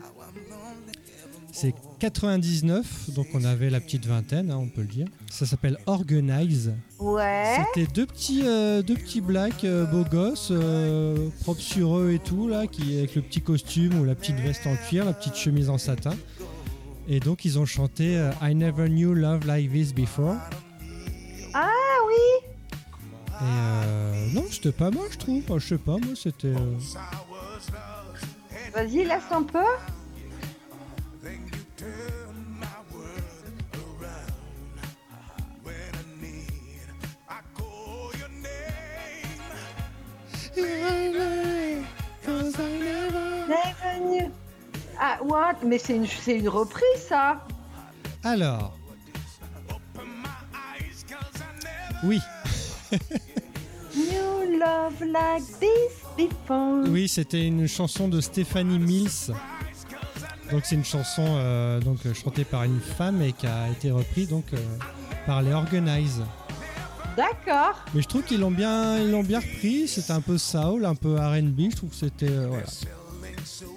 C'est 1.54 1.72
99, 2.00 3.10
donc 3.10 3.28
on 3.32 3.44
avait 3.44 3.70
la 3.70 3.78
petite 3.78 4.06
vingtaine, 4.06 4.50
hein, 4.50 4.58
on 4.60 4.66
peut 4.66 4.80
le 4.80 4.88
dire. 4.88 5.06
Ça 5.30 5.46
s'appelle 5.46 5.78
Organize. 5.86 6.74
Ouais. 6.98 7.64
C'était 7.72 7.86
deux 7.92 8.06
petits, 8.06 8.42
euh, 8.44 8.82
deux 8.82 8.96
petits 8.96 9.20
blacks 9.20 9.62
euh, 9.62 9.86
beaux 9.86 10.02
gosses, 10.02 10.48
euh, 10.50 11.28
propres 11.42 11.60
sur 11.60 11.96
eux 11.96 12.10
et 12.10 12.18
tout, 12.18 12.48
là, 12.48 12.66
qui, 12.66 12.98
avec 12.98 13.14
le 13.14 13.22
petit 13.22 13.40
costume 13.40 14.00
ou 14.00 14.04
la 14.04 14.16
petite 14.16 14.34
veste 14.40 14.66
en 14.66 14.74
cuir, 14.74 15.04
la 15.04 15.12
petite 15.12 15.36
chemise 15.36 15.70
en 15.70 15.78
satin. 15.78 16.16
Et 17.06 17.20
donc 17.20 17.44
ils 17.44 17.56
ont 17.56 17.66
chanté 17.66 18.20
I 18.42 18.52
Never 18.56 18.88
Knew 18.88 19.14
Love 19.14 19.46
Like 19.46 19.70
This 19.70 19.94
Before. 19.94 20.34
Ah 21.54 21.70
oui 22.08 22.48
Et 23.42 24.34
non, 24.34 24.44
c'était 24.50 24.72
pas 24.72 24.90
mal, 24.90 25.04
je 25.08 25.18
trouve. 25.18 25.42
je 25.56 25.68
sais 25.68 25.78
pas, 25.78 25.98
moi, 25.98 26.14
c'était. 26.16 26.54
Vas-y, 28.74 29.04
laisse 29.04 29.30
un 29.30 29.44
peu. 29.44 29.62
What? 45.24 45.54
Mais 45.64 45.78
c'est 45.78 45.96
une, 45.96 46.06
c'est 46.06 46.38
une 46.38 46.48
reprise, 46.48 47.00
ça 47.08 47.44
Alors. 48.22 48.76
Oui. 52.02 52.20
New 53.96 54.58
love 54.58 55.02
like 55.06 55.44
this 55.58 56.04
before. 56.16 56.84
Oui, 56.88 57.08
c'était 57.08 57.46
une 57.46 57.66
chanson 57.66 58.08
de 58.08 58.20
Stephanie 58.20 58.78
Mills. 58.78 59.32
Donc 60.50 60.62
c'est 60.64 60.74
une 60.74 60.84
chanson 60.84 61.24
euh, 61.26 61.80
donc 61.80 62.04
euh, 62.04 62.12
chantée 62.12 62.44
par 62.44 62.64
une 62.64 62.80
femme 62.80 63.22
et 63.22 63.32
qui 63.32 63.46
a 63.46 63.70
été 63.70 63.90
reprise 63.90 64.28
donc 64.28 64.44
euh, 64.52 64.58
par 65.26 65.40
les 65.42 65.52
Organize. 65.52 66.22
D'accord. 67.16 67.76
Mais 67.94 68.02
je 68.02 68.08
trouve 68.08 68.22
qu'ils 68.22 68.40
l'ont 68.40 68.50
bien, 68.50 68.98
ils 68.98 69.10
l'ont 69.10 69.22
bien 69.22 69.38
repris. 69.40 69.86
C'était 69.86 70.12
un 70.12 70.20
peu 70.20 70.38
soul, 70.38 70.84
un 70.84 70.94
peu 70.94 71.14
R&B. 71.16 71.70
Je 71.70 71.76
trouve 71.76 71.90
que 71.90 71.96
c'était 71.96 72.30
euh, 72.30 72.46
voilà. 72.48 72.64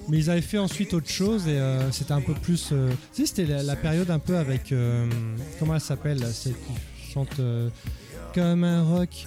Mais 0.10 0.20
ils 0.20 0.30
avaient 0.30 0.42
fait 0.42 0.58
ensuite 0.58 0.94
autre 0.94 1.10
chose 1.10 1.48
et 1.48 1.58
euh, 1.58 1.92
c'était 1.92 2.14
un 2.14 2.22
peu 2.22 2.34
plus. 2.34 2.70
euh, 2.72 2.90
Tu 3.14 3.22
sais, 3.22 3.28
c'était 3.28 3.46
la, 3.46 3.62
la 3.64 3.76
période 3.76 4.10
un 4.10 4.20
peu 4.20 4.38
avec 4.38 4.72
euh, 4.72 5.06
comment 5.60 5.76
elle 5.76 5.82
s'appelle 5.82 6.26
celle 6.34 6.54
qui 6.54 7.12
chante 7.14 7.42
comme 8.34 8.64
un 8.64 8.84
rock, 8.84 9.26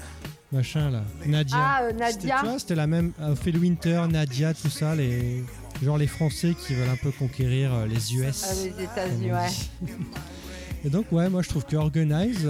machin 0.52 0.90
là, 0.90 1.02
Nadia. 1.26 1.56
Ah, 1.58 1.92
Nadia. 1.92 2.58
C'était 2.58 2.74
la 2.76 2.86
même. 2.86 3.12
Phil 3.42 3.58
Winter, 3.58 4.04
Nadia, 4.10 4.54
tout 4.54 4.70
ça, 4.70 4.94
les 4.94 5.44
genre 5.82 5.98
les 5.98 6.06
Français 6.06 6.54
qui 6.54 6.74
veulent 6.74 6.88
un 6.90 6.96
peu 6.96 7.10
conquérir 7.10 7.86
les 7.86 8.14
US. 8.14 8.44
Ah, 8.48 8.54
les 8.78 8.84
États-Unis, 8.84 9.32
ouais. 9.32 9.88
Et 10.84 10.88
donc 10.88 11.10
ouais, 11.12 11.28
moi 11.28 11.42
je 11.42 11.48
trouve 11.50 11.64
que 11.66 11.76
Organize, 11.76 12.48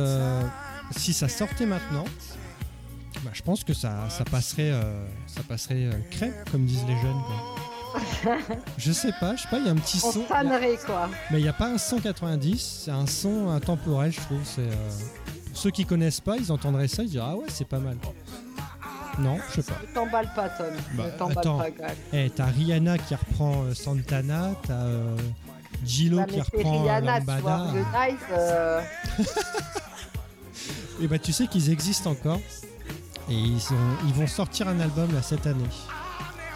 si 0.96 1.12
ça 1.12 1.28
sortait 1.28 1.66
maintenant, 1.66 2.04
bah, 3.24 3.30
je 3.32 3.42
pense 3.42 3.64
que 3.64 3.72
ça, 3.72 4.08
ça 4.08 4.24
passerait, 4.24 4.72
ça 5.26 5.42
passerait 5.48 5.90
crème, 6.12 6.34
comme 6.52 6.64
disent 6.64 6.84
les 6.86 6.96
jeunes. 7.00 7.20
Quoi. 7.26 7.59
je 8.78 8.92
sais 8.92 9.12
pas, 9.18 9.36
je 9.36 9.42
sais 9.42 9.48
pas, 9.48 9.58
il 9.58 9.66
y 9.66 9.68
a 9.68 9.72
un 9.72 9.76
petit 9.76 10.00
On 10.04 10.12
son, 10.12 10.22
fanerait, 10.24 10.78
quoi. 10.84 11.08
mais 11.30 11.38
il 11.40 11.42
n'y 11.42 11.48
a 11.48 11.52
pas 11.52 11.66
un 11.68 11.78
son 11.78 11.98
90, 11.98 12.82
c'est 12.84 12.90
un 12.90 13.06
son 13.06 13.48
intemporel, 13.50 14.12
je 14.12 14.20
trouve. 14.20 14.40
C'est 14.44 14.60
euh, 14.62 14.90
ceux 15.54 15.70
qui 15.70 15.84
connaissent 15.84 16.20
pas, 16.20 16.36
ils 16.36 16.50
entendraient 16.52 16.88
ça, 16.88 17.02
ils 17.02 17.10
diraient 17.10 17.26
ah 17.30 17.36
ouais 17.36 17.46
c'est 17.48 17.66
pas 17.66 17.78
mal. 17.78 17.96
Non, 19.18 19.38
je 19.50 19.60
sais 19.60 19.72
pas. 19.72 19.78
Ne 19.86 19.94
t'emballe 19.94 20.30
pas, 20.34 20.48
Tom. 20.50 20.66
Bah, 20.94 21.04
ne 21.06 21.10
t'emballe 21.18 21.38
attends. 21.38 21.58
pas, 21.58 21.70
Greg. 21.70 21.96
Eh, 22.12 22.30
t'as 22.30 22.46
Rihanna 22.46 22.96
qui 22.98 23.14
reprend 23.14 23.64
euh, 23.64 23.74
Santana, 23.74 24.52
t'as 24.66 24.72
euh, 24.74 25.16
Gillo 25.84 26.18
Bah, 26.18 26.24
qui 26.26 26.40
reprend 26.40 26.76
euh, 26.78 26.82
Rihanna, 26.82 27.20
tu 27.20 27.26
vois. 27.26 27.34
Lambada. 27.40 27.72
Euh, 28.32 28.80
Et 31.02 31.06
bah 31.08 31.18
tu 31.18 31.32
sais 31.32 31.46
qu'ils 31.46 31.70
existent 31.70 32.10
encore. 32.10 32.40
Et 33.30 33.34
ils, 33.34 33.58
ils 34.06 34.14
vont 34.14 34.26
sortir 34.26 34.68
un 34.68 34.78
album 34.80 35.12
là 35.14 35.22
cette 35.22 35.46
année. 35.46 35.64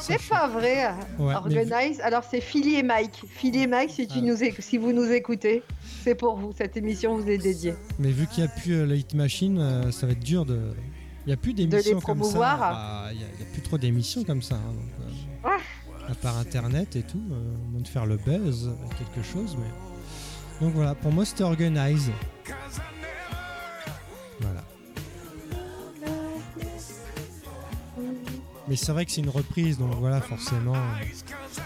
C'est 0.06 0.28
pas 0.28 0.49
vrai. 0.49 0.87
Ouais, 0.87 0.94
mais 1.18 1.28
vu- 1.30 1.34
Organize. 1.37 2.00
Alors, 2.00 2.25
c'est 2.28 2.40
Philly 2.40 2.76
et 2.76 2.82
Mike. 2.82 3.23
Philly 3.28 3.62
et 3.62 3.66
Mike, 3.66 3.90
si, 3.90 4.06
tu 4.06 4.18
Ah. 4.18 4.23
nous 4.23 4.37
si 4.61 4.78
vous 4.78 4.92
nous 4.92 5.11
écoutez, 5.11 5.62
c'est 6.02 6.14
pour 6.14 6.37
vous. 6.37 6.52
Cette 6.56 6.76
émission 6.76 7.16
vous 7.16 7.28
est 7.28 7.38
dédiée. 7.38 7.75
Mais 7.99 8.11
vu 8.11 8.26
qu'il 8.26 8.44
n'y 8.44 8.50
a 8.50 8.52
plus 8.52 8.73
euh, 8.75 8.87
la 8.87 8.94
Hit 8.96 9.14
Machine, 9.14 9.58
euh, 9.58 9.90
ça 9.90 10.06
va 10.06 10.12
être 10.12 10.20
dur 10.25 10.44
de. 10.44 10.61
Il 11.25 11.28
n'y 11.28 11.32
a 11.32 11.37
plus 11.38 11.54
d'émissions 11.54 12.00
comme 12.00 12.18
ça. 12.23 12.25
promouvoir. 12.28 12.58
Bah, 12.58 13.08
Il 13.12 13.18
n'y 13.18 13.25
a, 13.25 13.46
plus 13.52 13.62
trop 13.62 13.78
d'émissions 13.78 14.25
comme 14.25 14.42
ça. 14.42 14.56
hein, 14.56 14.73
donc, 14.75 15.11
euh. 15.46 16.11
À 16.11 16.14
part 16.14 16.37
Internet 16.37 16.96
et 16.96 17.02
tout, 17.02 17.23
euh, 17.32 17.54
au 17.66 17.70
moins 17.70 17.80
de 17.80 17.88
faire 17.88 18.04
le 18.04 18.18
buzz, 18.18 18.70
quelque 18.99 19.26
chose. 19.26 19.56
Mais... 19.58 20.66
Donc 20.66 20.74
voilà, 20.74 20.94
pour 20.94 21.11
moi 21.12 21.24
c'était 21.24 21.44
Organize. 21.44 22.11
Voilà. 24.40 24.62
Mais 28.66 28.77
c'est 28.77 28.92
vrai 28.92 29.05
que 29.05 29.11
c'est 29.11 29.20
une 29.20 29.29
reprise, 29.29 29.77
donc 29.79 29.92
voilà, 29.96 30.22
forcément. 30.22 30.74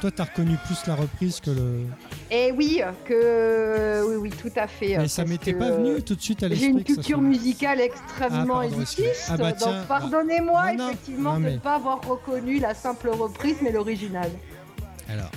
Toi, 0.00 0.10
t'as 0.10 0.24
reconnu 0.24 0.56
plus 0.66 0.84
la 0.86 0.96
reprise 0.96 1.38
que 1.38 1.50
le. 1.50 1.82
Et 2.30 2.50
oui, 2.50 2.80
que 3.04 4.04
oui, 4.08 4.16
oui, 4.16 4.30
tout 4.30 4.50
à 4.56 4.66
fait. 4.66 4.98
Mais 4.98 5.06
ça 5.08 5.24
m'était 5.24 5.52
pas 5.54 5.70
venu 5.70 6.02
tout 6.02 6.16
de 6.16 6.20
suite 6.20 6.42
à 6.42 6.48
J'ai 6.48 6.54
l'esprit. 6.54 6.70
une 6.72 6.82
que 6.82 6.88
ça 6.88 6.94
culture 6.96 7.20
musicale 7.20 7.78
Ah, 7.80 7.84
extrêmement 7.84 8.54
pardon, 8.60 8.80
excuse. 8.80 9.04
élitiste, 9.04 9.26
Ah 9.30 9.36
bah 9.36 9.52
tiens, 9.52 9.78
donc 9.78 9.86
pardonnez-moi 9.86 10.72
non, 10.72 10.78
non, 10.78 10.88
effectivement 10.90 11.34
non, 11.38 11.40
de 11.48 11.52
ne 11.54 11.58
pas 11.58 11.76
avoir 11.76 12.00
reconnu 12.04 12.58
la 12.58 12.74
simple 12.74 13.10
reprise 13.10 13.56
mais 13.62 13.70
l'original. 13.70 14.30
Alors, 15.08 15.30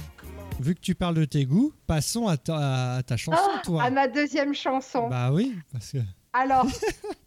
vu 0.59 0.73
que 0.73 0.81
tu 0.81 0.95
parles 0.95 1.15
de 1.15 1.25
tes 1.25 1.45
goûts, 1.45 1.73
passons 1.85 2.27
à 2.27 2.37
ta, 2.37 2.95
à 2.97 3.03
ta 3.03 3.17
chanson, 3.17 3.37
toi. 3.63 3.83
À 3.83 3.91
ma 3.91 4.07
deuxième 4.07 4.55
chanson. 4.55 5.09
Bah 5.09 5.29
oui, 5.31 5.55
parce 5.71 5.91
que 5.91 5.99
Alors, 6.33 6.65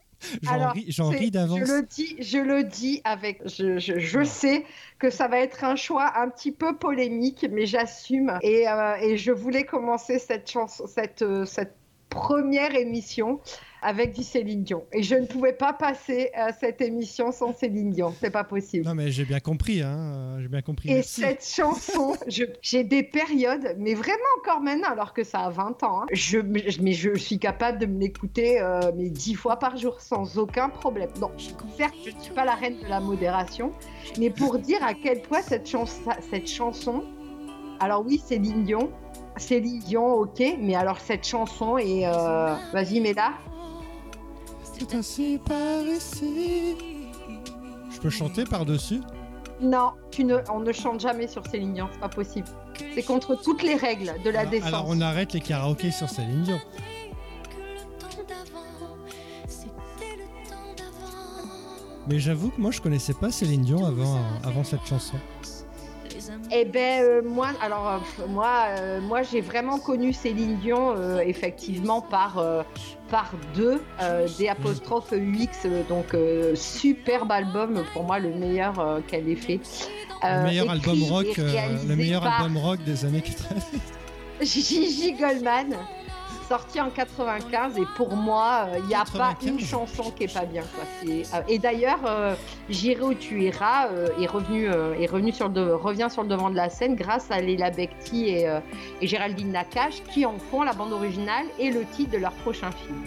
j'en 0.89 1.09
ris 1.09 1.31
d'avance. 1.31 1.61
Je 1.61 1.73
le 1.73 1.83
dis, 1.83 2.17
je 2.21 2.39
le 2.39 2.65
dis 2.65 3.01
avec, 3.05 3.41
je, 3.47 3.79
je, 3.79 3.99
je 3.99 4.25
sais 4.25 4.65
que 4.99 5.11
ça 5.11 5.29
va 5.29 5.39
être 5.39 5.65
un 5.65 5.77
choix 5.77 6.13
un 6.17 6.29
petit 6.29 6.53
peu 6.53 6.77
polémique, 6.77 7.47
mais 7.51 7.67
j'assume. 7.67 8.39
Et, 8.43 8.69
euh, 8.69 8.97
et 9.01 9.17
je 9.17 9.33
voulais 9.33 9.65
commencer 9.65 10.19
cette 10.19 10.51
chanson, 10.51 10.87
cette, 10.87 11.23
euh, 11.23 11.45
cette 11.45 11.77
première 12.15 12.75
émission 12.75 13.41
avec 13.87 14.15
du 14.15 14.23
Céline 14.23 14.63
Dion. 14.63 14.85
Et 14.95 15.03
je 15.03 15.15
ne 15.15 15.27
pouvais 15.27 15.53
pas 15.53 15.75
passer 15.75 16.31
euh, 16.39 16.49
cette 16.59 16.81
émission 16.81 17.33
sans 17.33 17.53
Céline 17.55 17.91
Dion. 17.91 18.15
C'est 18.19 18.31
pas 18.31 18.43
possible. 18.45 18.87
Non 18.87 18.95
mais 18.95 19.11
j'ai 19.11 19.27
bien 19.27 19.41
compris, 19.41 19.83
hein. 19.83 19.99
euh, 19.99 20.41
J'ai 20.41 20.49
bien 20.49 20.63
compris. 20.63 20.89
Et 20.91 20.95
merci. 20.95 21.21
cette 21.21 21.45
chanson, 21.45 22.15
je- 22.27 22.45
j'ai 22.63 22.83
des 22.83 23.03
périodes, 23.03 23.77
mais 23.79 23.93
vraiment 23.93 24.15
encore 24.41 24.63
maintenant, 24.63 24.89
alors 24.91 25.13
que 25.13 25.23
ça 25.23 25.41
a 25.41 25.51
20 25.51 25.83
ans, 25.83 26.01
hein, 26.03 26.07
je, 26.13 26.39
mais 26.39 26.93
je 26.93 27.15
suis 27.15 27.39
capable 27.39 27.79
de 27.79 27.85
me 27.85 28.01
l'écouter 28.01 28.59
euh, 28.59 28.91
mais 28.97 29.11
10 29.11 29.35
fois 29.35 29.59
par 29.59 29.77
jour 29.77 30.01
sans 30.01 30.39
aucun 30.39 30.71
problème. 30.71 31.11
Non, 31.21 31.31
certes, 31.77 31.95
je 32.07 32.11
ne 32.17 32.21
suis 32.21 32.33
pas 32.33 32.47
la 32.47 32.55
reine 32.55 32.79
de 32.83 32.89
la 32.89 33.01
modération, 33.01 33.71
mais 34.19 34.31
pour 34.31 34.59
dire 34.59 34.83
à 34.83 34.95
quel 34.95 35.21
point 35.21 35.43
cette, 35.43 35.69
chans- 35.69 35.85
cette 36.31 36.49
chanson, 36.49 37.05
alors 37.81 38.03
oui, 38.07 38.23
c'est 38.25 38.39
Dion, 38.39 38.91
c'est 39.37 39.61
Dion, 39.61 40.13
ok, 40.15 40.43
mais 40.59 40.75
alors 40.75 40.99
cette 41.01 41.27
chanson 41.27 41.79
est... 41.79 42.07
euh, 42.07 42.55
Vas-y, 42.73 43.01
mets-la. 43.01 43.33
C'est 44.63 44.95
ainsi 44.95 45.39
par 45.45 45.83
ici. 45.87 46.77
Je 47.91 48.01
peux 48.01 48.11
chanter 48.11 48.45
par-dessus? 48.45 49.01
Non, 49.61 49.93
tu 50.11 50.25
ne, 50.25 50.39
on 50.53 50.61
ne 50.61 50.73
chante 50.73 51.01
jamais 51.01 51.29
sur 51.29 51.47
Céline 51.47 51.75
Dion, 51.75 51.89
c'est 51.93 52.01
pas 52.01 52.09
possible. 52.09 52.49
C'est 52.95 53.05
contre 53.05 53.37
toutes 53.41 53.63
les 53.63 53.77
règles 53.77 54.13
de 54.25 54.31
la 54.31 54.41
alors, 54.41 54.51
décence. 54.51 54.69
alors 54.69 54.85
on 54.89 55.01
arrête 55.01 55.33
les 55.33 55.41
karaokés 55.41 55.93
sur 55.93 56.09
Céline 56.09 56.43
Dion. 56.43 56.59
Mais 62.09 62.19
j'avoue 62.19 62.51
que 62.51 62.61
moi 62.61 62.71
je 62.71 62.81
connaissais 62.83 63.15
pas 63.15 63.31
Céline 63.31 63.63
Dion 63.63 63.85
avant, 63.87 64.19
avant 64.45 64.65
cette 64.65 64.85
chanson. 64.85 65.17
Eh 66.51 66.65
ben 66.65 67.03
euh, 67.03 67.23
moi, 67.25 67.49
alors 67.61 67.89
euh, 67.89 68.27
moi, 68.29 68.67
euh, 68.69 69.01
moi 69.01 69.23
j'ai 69.23 69.41
vraiment 69.41 69.79
connu 69.79 70.13
Céline 70.13 70.57
Dion 70.59 70.95
euh, 70.97 71.19
effectivement 71.21 72.01
par 72.01 72.43
par 73.11 73.33
deux 73.55 73.83
des 74.39 74.49
apostrophes 74.49 75.13
UX, 75.13 75.69
donc 75.89 76.17
superbe 76.55 77.31
album 77.31 77.85
pour 77.93 78.05
moi 78.05 78.19
le 78.19 78.31
meilleur 78.31 79.01
qu'elle 79.07 79.29
ait 79.29 79.37
fait. 79.37 79.61
Le 80.23 80.45
meilleur 80.45 80.71
album 80.71 81.03
rock, 81.05 81.27
le 81.37 81.95
meilleur 81.97 82.27
album 82.27 82.57
rock 82.57 82.83
des 82.85 83.05
années 83.05 83.21
80. 83.21 83.61
Gigi 84.41 85.13
Goldman, 85.13 85.77
sorti 86.49 86.81
en 86.81 86.91
95 86.91 87.79
et 87.79 87.83
pour 87.97 88.15
moi 88.17 88.69
il 88.79 88.85
n'y 88.87 88.95
a 88.95 88.99
pas 89.05 89.35
95. 89.35 89.49
une 89.49 89.61
chanson 89.61 90.11
qui 90.11 90.25
est 90.25 90.33
pas 90.35 90.45
bien. 90.45 90.63
Quoi. 90.63 90.85
Euh, 91.09 91.43
et 91.49 91.59
d'ailleurs 91.59 92.01
euh, 92.07 92.35
J'irai 92.69 93.03
où 93.03 93.15
tu 93.15 93.43
iras 93.43 93.89
euh, 93.89 94.09
est 94.21 94.27
revenu 94.27 94.69
euh, 94.69 94.95
est 94.99 95.07
revenu 95.07 95.33
sur 95.33 95.49
le 95.49 95.55
de- 95.55 95.71
revient 95.73 96.09
sur 96.11 96.23
le 96.23 96.29
devant 96.29 96.51
de 96.51 96.57
la 96.57 96.71
scène 96.71 96.95
grâce 96.97 97.31
à 97.31 97.41
Leila 97.41 97.71
Bekti 97.71 98.29
et, 98.29 98.49
euh, 98.49 98.61
et 99.01 99.07
Géraldine 99.07 99.53
Nakache 99.53 100.03
qui 100.13 100.25
en 100.27 100.39
font 100.39 100.63
la 100.63 100.73
bande 100.73 100.93
originale 100.93 101.47
et 101.59 101.71
le 101.71 101.85
titre 101.85 102.13
de 102.13 102.19
leur 102.19 102.33
prochain 102.33 102.71
film 102.71 103.03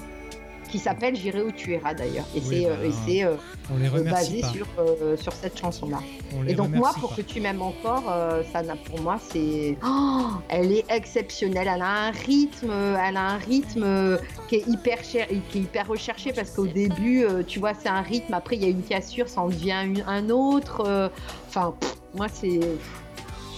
qui 0.68 0.80
s'appelle 0.80 1.16
J'irai 1.16 1.42
où 1.42 1.52
tu 1.52 1.74
iras 1.74 1.94
d'ailleurs 1.94 2.26
et 2.36 2.40
Oui, 2.40 2.46
c'est 2.46 2.64
bah, 2.66 2.70
euh, 2.72 3.36
euh, 3.72 3.98
euh, 3.98 4.04
basé 4.12 4.42
pas. 4.42 4.48
sur 4.50 4.66
euh, 4.80 5.18
sur 5.18 5.34
cette 5.34 5.58
chanson 5.60 5.88
là. 5.90 6.00
On 6.38 6.42
les 6.44 6.52
Et 6.52 6.56
donc 6.56 6.70
moi, 6.70 6.92
pour 7.00 7.10
pas. 7.10 7.16
que 7.18 7.22
tu 7.22 7.40
m'aimes 7.42 7.62
encore, 7.62 8.04
euh, 8.10 8.44
ça 8.52 8.62
pour 8.86 9.00
moi 9.02 9.18
c'est, 9.32 9.78
Oh, 9.86 10.26
elle 10.50 10.72
est 10.72 10.86
exceptionnelle. 10.90 11.68
Elle 11.74 11.82
a 11.82 12.08
un 12.08 12.12
rythme, 12.12 12.72
elle 12.72 13.18
a 13.18 13.22
un 13.32 13.38
rythme 13.38 14.18
qui 14.48 14.56
est 14.56 14.68
hyper 14.68 15.04
cher, 15.04 15.28
qui 15.50 15.60
est 15.60 15.62
hyper 15.62 15.88
recherché 15.88 16.34
parce 16.34 16.52
qu'au 16.52 16.68
début, 16.68 17.26
tu 17.48 17.60
vois, 17.60 17.74
c'est 17.74 17.90
un 17.90 18.02
rythme. 18.02 18.34
Après, 18.34 18.56
il 18.56 18.64
y 18.64 18.66
a 18.66 18.70
une 18.70 18.84
cassure, 18.84 19.28
ça 19.30 19.42
en 19.42 19.48
devient 19.48 19.82
une- 19.86 20.04
un 20.08 20.30
autre. 20.30 21.12
Enfin, 21.50 21.74
pff, 21.80 21.96
moi 22.16 22.28
c'est, 22.32 22.60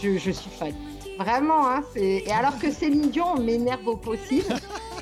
je, 0.02 0.18
je 0.18 0.32
suis 0.32 0.50
fan. 0.50 0.74
Vraiment, 1.18 1.68
hein, 1.68 1.82
c'est. 1.94 2.24
Et 2.26 2.32
alors 2.32 2.58
que 2.60 2.72
Céline 2.72 3.10
Dion 3.10 3.26
on 3.36 3.42
m'énerve 3.42 3.86
au 3.88 3.98
possible, 3.98 4.46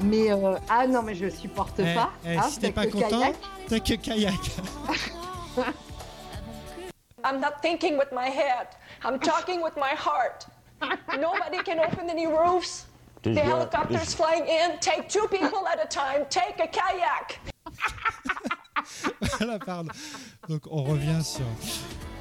mais 0.01 0.31
euh, 0.31 0.55
ah 0.69 0.87
non, 0.87 1.01
mais 1.03 1.15
je 1.15 1.29
supporte 1.29 1.79
Eh, 1.79 1.93
pas. 1.95 2.09
eh, 2.25 2.37
hein, 2.37 2.43
si 2.49 2.59
t'es 2.59 2.71
pas 2.71 2.85
content, 2.87 3.09
kayak. 3.19 3.35
t'as 3.67 3.79
que 3.79 3.93
kayak. 3.95 4.33
I'm 7.23 7.39
not 7.41 7.61
thinking 7.61 7.97
with 7.97 8.11
my 8.11 8.27
head. 8.29 8.67
I'm 9.03 9.19
talking 9.19 9.61
with 9.61 9.75
my 9.75 9.95
heart. 9.95 10.45
Nobody 11.19 11.57
can 11.63 11.79
open 11.79 12.09
any 12.09 12.27
roofs. 12.27 12.85
The 13.23 13.33
helicopter's 13.39 14.13
flying 14.13 14.45
in. 14.45 14.77
Take 14.79 15.09
two 15.09 15.27
people 15.29 15.67
at 15.67 15.83
a 15.83 15.87
time. 15.87 16.25
Take 16.29 16.59
a 16.59 16.67
kayak. 16.67 17.39
voilà, 19.39 19.59
pardon. 19.59 19.89
Donc 20.47 20.61
on 20.69 20.83
revient 20.83 21.21
sur. 21.23 21.45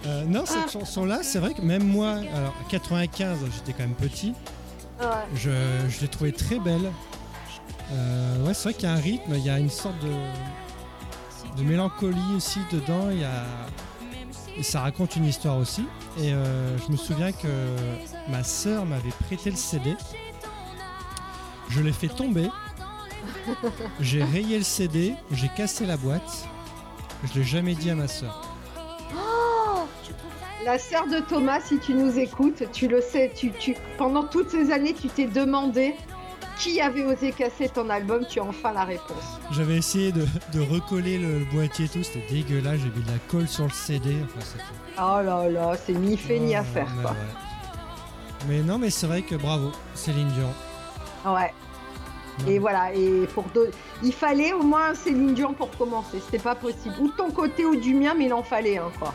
Euh, 0.07 0.25
non, 0.25 0.47
cette 0.47 0.71
chanson-là, 0.71 1.23
c'est 1.23 1.39
vrai 1.39 1.53
que 1.55 1.61
même 1.63 1.85
moi, 1.85 2.15
alors 2.35 2.55
95, 2.71 3.39
j'étais 3.55 3.73
quand 3.73 3.81
même 3.87 3.95
petit, 3.95 4.35
Ouais. 5.01 5.07
je, 5.35 5.51
je 5.91 6.01
l'ai 6.01 6.09
trouvée 6.09 6.33
très 6.33 6.59
belle. 6.59 6.91
Euh, 7.93 8.45
ouais, 8.45 8.55
c'est 8.55 8.65
vrai 8.65 8.75
qu'il 8.75 8.89
y 8.89 8.93
a 8.93 8.95
un 8.95 9.01
rythme, 9.01 9.35
il 9.35 9.45
y 9.45 9.51
a 9.51 9.59
une 9.59 9.71
sorte 9.71 9.99
de, 10.01 11.61
de 11.63 11.63
mélancolie 11.63 12.35
aussi 12.37 12.61
dedans. 12.73 13.09
Il 13.11 13.21
y 13.21 13.25
a, 13.25 13.45
ça 14.63 14.81
raconte 14.81 15.17
une 15.17 15.25
histoire 15.25 15.59
aussi. 15.59 15.85
Et 16.19 16.33
euh, 16.33 16.79
je 16.79 16.93
me 16.93 16.97
souviens 16.97 17.33
que 17.33 17.49
ma 18.29 18.43
sœur 18.43 18.87
m'avait 18.87 19.13
prêté 19.27 19.51
le 19.51 19.57
CD. 19.57 19.95
Je 21.69 21.81
l'ai 21.81 21.93
fait 21.93 22.09
tomber. 22.09 22.49
J'ai 24.01 24.23
rayé 24.23 24.59
le 24.59 24.65
CD, 24.65 25.15
j'ai 25.33 25.49
cassé 25.49 25.87
la 25.87 25.97
boîte. 25.97 26.47
Je 27.25 27.39
l'ai 27.39 27.45
jamais 27.45 27.75
dit 27.75 27.91
à 27.91 27.95
ma 27.95 28.09
sœur. 28.09 28.43
La 30.65 30.79
sœur 30.79 31.07
de 31.07 31.21
Thomas, 31.21 31.61
si 31.61 31.79
tu 31.79 31.95
nous 31.95 32.19
écoutes, 32.19 32.65
tu 32.73 32.89
le 32.89 33.01
sais, 33.01 33.33
tu, 33.37 33.53
tu, 33.53 33.77
pendant 33.99 34.25
toutes 34.25 34.51
ces 34.51 34.73
années, 34.73 34.95
tu 34.95 35.07
t'es 35.09 35.27
demandé 35.27 35.95
qui 36.59 36.81
avait 36.81 37.05
osé 37.05 37.33
casser 37.33 37.69
ton 37.69 37.89
album? 37.91 38.25
Tu 38.29 38.41
as 38.41 38.45
enfin 38.45 38.73
la 38.73 38.85
réponse. 38.85 39.39
J'avais 39.53 39.77
essayé 39.77 40.13
de, 40.13 40.27
de 40.53 40.61
recoller 40.61 41.19
le, 41.19 41.39
le 41.41 41.45
boîtier 41.45 41.85
et 41.87 41.89
tout, 41.89 42.03
c'était 42.03 42.27
dégueulasse. 42.31 42.81
J'ai 42.81 42.91
mis 42.99 43.05
de 43.05 43.11
la 43.11 43.19
colle 43.29 43.49
sur 43.49 43.65
le 43.65 43.71
CD. 43.71 44.17
Enfin, 44.37 44.63
Oh 44.99 45.23
là 45.25 45.49
là, 45.49 45.77
c'est 45.77 45.93
ni 45.93 46.17
fait 46.17 46.39
ni 46.39 46.55
à 46.55 46.61
Ouais, 46.63 46.67
faire, 46.67 46.89
mais 46.97 47.03
quoi. 47.03 47.11
ouais. 47.13 47.17
Mais 48.49 48.63
non, 48.63 48.79
mais 48.79 48.91
c'est 48.91 49.07
vrai 49.07 49.23
que 49.23 49.35
bravo, 49.35 49.73
Céline 49.95 50.29
Dion. 50.29 50.53
Ouais. 51.33 51.53
Non. 52.41 52.47
Et 52.49 52.59
voilà, 52.59 52.93
et 52.95 53.27
pour 53.35 53.45
deux, 53.55 53.71
il 54.03 54.13
fallait 54.13 54.53
au 54.53 54.63
moins 54.63 54.95
Céline 54.95 55.35
Dion 55.35 55.55
pour 55.55 55.71
commencer. 55.77 56.21
C'était 56.25 56.43
pas 56.43 56.55
possible. 56.55 56.95
Ou 57.01 57.09
de 57.09 57.13
ton 57.17 57.31
côté 57.31 57.65
ou 57.65 57.77
du 57.77 57.95
mien, 57.95 58.15
mais 58.17 58.27
il 58.27 58.33
en 58.33 58.43
fallait 58.43 58.79
un, 58.79 58.91
quoi. 58.99 59.13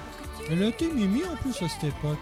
Elle 0.49 0.63
était 0.63 0.87
mimi 0.89 1.21
en 1.23 1.35
plus 1.35 1.51
à 1.63 1.69
cette 1.69 1.83
époque. 1.83 2.17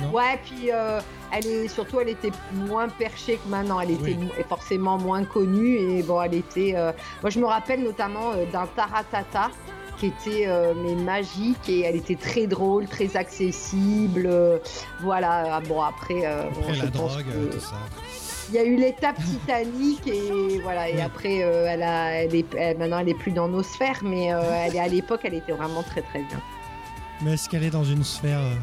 Non 0.00 0.10
Ouais, 0.12 0.38
puis 0.44 0.70
euh, 0.72 1.00
elle 1.32 1.46
est 1.46 1.68
surtout, 1.68 2.00
elle 2.00 2.08
était 2.10 2.30
moins 2.52 2.88
perchée 2.88 3.38
que 3.42 3.48
maintenant. 3.48 3.80
Elle 3.80 3.92
était 3.92 4.16
Oui. 4.16 4.30
forcément 4.48 4.98
moins 4.98 5.24
connue 5.24 5.76
et 5.76 6.02
bon, 6.02 6.20
elle 6.22 6.34
était. 6.34 6.74
euh, 6.76 6.92
Moi, 7.22 7.30
je 7.30 7.38
me 7.40 7.46
rappelle 7.46 7.82
notamment 7.82 8.32
euh, 8.32 8.44
d'un 8.52 8.66
Taratata 8.66 9.50
qui 9.98 10.06
était 10.06 10.46
mais 10.84 10.94
magique 10.94 11.68
et 11.68 11.80
elle 11.80 11.96
était 11.96 12.14
très 12.14 12.46
drôle, 12.46 12.86
très 12.86 13.16
accessible. 13.16 14.30
voilà. 15.00 15.56
Ah, 15.56 15.60
Bon 15.68 15.82
après, 15.82 16.20
bon, 16.54 16.60
Après 16.60 16.74
je 16.74 16.84
la 16.84 16.90
pense 16.92 17.12
drogue, 17.14 17.24
que- 17.24 17.52
tout 17.56 17.60
ça. 17.60 17.74
Il 18.50 18.54
y 18.54 18.58
a 18.58 18.64
eu 18.64 18.76
l'étape 18.76 19.16
Titanic 19.16 20.06
et 20.06 20.60
voilà. 20.62 20.88
Et 20.88 21.00
après, 21.02 21.42
euh, 21.42 21.66
elle 21.68 21.82
a, 21.82 22.12
elle 22.22 22.34
est, 22.34 22.54
elle- 22.54 22.78
maintenant, 22.78 23.00
elle 23.00 23.08
est 23.10 23.14
plus 23.18 23.32
dans 23.32 23.48
nos 23.48 23.62
sphères, 23.64 23.98
mais 24.02 24.32
euh, 24.32 24.40
elle 24.66 24.76
est 24.76 24.80
à 24.80 24.86
l'époque, 24.88 25.20
elle 25.24 25.34
était 25.34 25.52
vraiment 25.52 25.82
très 25.82 26.00
très 26.02 26.20
bien. 26.20 26.40
Mais 27.20 27.32
est-ce 27.34 27.48
qu'elle 27.48 27.64
est 27.64 27.70
dans 27.70 27.84
une 27.84 28.04
sphère 28.04 28.38
euh, 28.38 28.54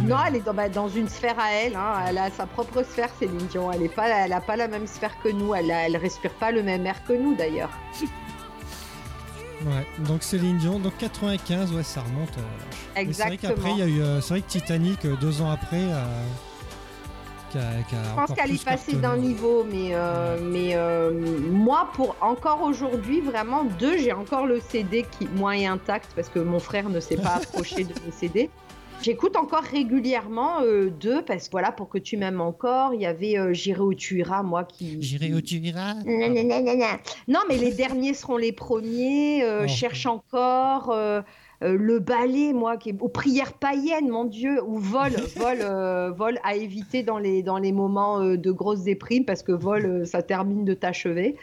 Non, 0.00 0.16
elle 0.26 0.36
est 0.36 0.40
dans, 0.40 0.54
bah, 0.54 0.68
dans 0.68 0.88
une 0.88 1.08
sphère 1.08 1.38
à 1.38 1.52
elle. 1.52 1.76
hein. 1.76 1.94
Elle 2.08 2.18
a 2.18 2.30
sa 2.30 2.46
propre 2.46 2.82
sphère, 2.84 3.10
Céline 3.18 3.46
Dion. 3.48 3.70
Elle 3.72 3.82
est 3.82 3.88
pas, 3.94 4.08
elle 4.08 4.32
a 4.32 4.40
pas 4.40 4.56
la 4.56 4.68
même 4.68 4.86
sphère 4.86 5.12
que 5.22 5.28
nous. 5.28 5.54
Elle, 5.54 5.70
a- 5.70 5.86
elle 5.86 5.96
respire 5.96 6.32
pas 6.32 6.50
le 6.50 6.62
même 6.62 6.86
air 6.86 7.02
que 7.04 7.12
nous 7.12 7.34
d'ailleurs. 7.34 7.70
Ouais, 9.64 9.86
donc 10.08 10.24
Céline 10.24 10.58
Dion, 10.58 10.80
donc 10.80 10.98
95, 10.98 11.72
ouais, 11.72 11.84
ça 11.84 12.00
remonte. 12.00 12.30
euh, 12.36 12.40
mais 12.96 13.12
c'est 13.12 13.22
vrai 13.22 13.34
Exactement. 13.34 13.54
qu'après, 13.54 13.70
il 13.70 13.78
y 13.78 13.82
a 13.82 13.86
eu. 13.86 14.00
euh, 14.02 14.20
c'est 14.20 14.34
vrai 14.34 14.40
que 14.40 14.48
Titanic, 14.48 15.04
euh, 15.04 15.14
deux 15.20 15.40
ans 15.40 15.52
après, 15.52 15.76
euh, 15.84 16.04
a- 17.54 17.58
Je 17.78 18.14
pense 18.16 18.32
qu'elle 18.36 18.52
est 18.54 18.64
passée 18.64 18.96
d'un 18.96 19.16
niveau, 19.16 19.62
mais, 19.70 19.90
euh, 19.92 20.38
mais 20.42 20.70
euh, 20.74 21.12
moi, 21.50 21.90
pour 21.94 22.16
encore 22.20 22.62
aujourd'hui, 22.62 23.20
vraiment, 23.20 23.62
deux, 23.78 23.98
j'ai 23.98 24.12
encore 24.12 24.46
le 24.46 24.58
CD 24.58 25.06
qui, 25.16 25.28
moi, 25.36 25.56
est 25.56 25.66
intact 25.66 26.10
parce 26.16 26.28
que 26.28 26.40
mon 26.40 26.58
frère 26.58 26.88
ne 26.88 26.98
s'est 26.98 27.16
pas 27.18 27.36
approché 27.42 27.84
de 27.84 27.94
mes 28.04 28.10
CD. 28.10 28.50
J'écoute 29.02 29.36
encore 29.36 29.62
régulièrement 29.62 30.60
euh, 30.62 30.90
deux 30.90 31.22
parce 31.22 31.46
que 31.46 31.50
voilà, 31.52 31.72
pour 31.72 31.88
que 31.88 31.98
tu 31.98 32.16
m'aimes 32.16 32.40
encore, 32.40 32.94
il 32.94 33.00
y 33.00 33.06
avait 33.06 33.36
euh, 33.38 33.52
J'irai 33.52 33.80
où 33.80 33.94
tu 33.94 34.18
iras, 34.20 34.42
moi 34.42 34.64
qui. 34.64 34.96
J'irai 35.00 35.32
où 35.34 35.40
tu 35.40 35.56
iras? 35.56 35.94
Non, 37.28 37.40
mais 37.48 37.56
les 37.56 37.72
derniers 37.72 38.14
seront 38.14 38.36
les 38.36 38.52
premiers. 38.52 39.42
euh, 39.42 39.64
Oh. 39.64 39.68
Cherche 39.68 40.06
encore. 40.06 40.94
Euh, 41.62 41.76
le 41.78 41.98
ballet, 41.98 42.52
moi, 42.52 42.76
qui 42.76 42.90
est 42.90 42.96
aux 43.00 43.08
prières 43.08 43.52
païennes, 43.52 44.08
mon 44.08 44.24
Dieu, 44.24 44.62
ou 44.66 44.78
vol, 44.78 45.12
vol, 45.36 45.58
euh, 45.60 46.10
vol 46.10 46.38
à 46.44 46.56
éviter 46.56 47.02
dans 47.02 47.18
les 47.18 47.42
dans 47.42 47.58
les 47.58 47.72
moments 47.72 48.20
euh, 48.20 48.36
de 48.36 48.50
grosse 48.50 48.82
déprime 48.82 49.24
parce 49.24 49.42
que 49.42 49.52
vol, 49.52 49.84
euh, 49.86 50.04
ça 50.04 50.22
termine 50.22 50.64
de 50.64 50.74
t'achever. 50.74 51.36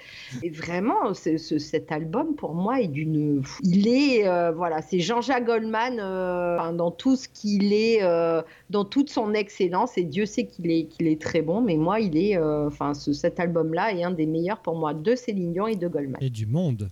Et 0.44 0.50
vraiment, 0.50 1.14
cet 1.14 1.92
album 1.92 2.36
pour 2.36 2.54
moi 2.54 2.82
est 2.82 2.88
d'une, 2.88 3.42
il 3.64 3.88
est, 3.88 4.28
euh, 4.28 4.52
voilà, 4.52 4.82
c'est 4.82 5.00
Jean-Jacques 5.00 5.46
Goldman 5.46 6.00
euh, 6.00 6.58
enfin, 6.60 6.74
dans 6.74 6.92
tout 6.92 7.16
ce 7.16 7.28
qu'il 7.28 7.74
est, 7.74 8.00
euh, 8.04 8.42
dans 8.70 8.86
toute 8.86 9.10
son 9.10 9.34
excellence. 9.34 9.98
Et 9.98 10.04
Dieu 10.04 10.26
sait 10.26 10.46
qu'il 10.46 10.70
est 10.72 10.86
qu'il 10.86 11.08
est 11.08 11.22
très 11.22 11.42
bon, 11.42 11.62
mais 11.62 11.78
moi, 11.78 12.00
il 12.00 12.18
est, 12.18 12.38
euh, 12.38 12.68
enfin, 12.68 12.94
ce- 12.94 13.14
cet 13.14 13.40
album-là 13.40 13.94
est 13.94 14.04
un 14.04 14.12
des 14.12 14.26
meilleurs 14.26 14.60
pour 14.60 14.76
moi 14.76 14.94
de 14.94 15.16
Céline 15.16 15.54
Dion 15.54 15.68
et 15.68 15.76
de 15.76 15.88
Goldman. 15.88 16.18
Et 16.22 16.30
du 16.30 16.46
monde. 16.46 16.90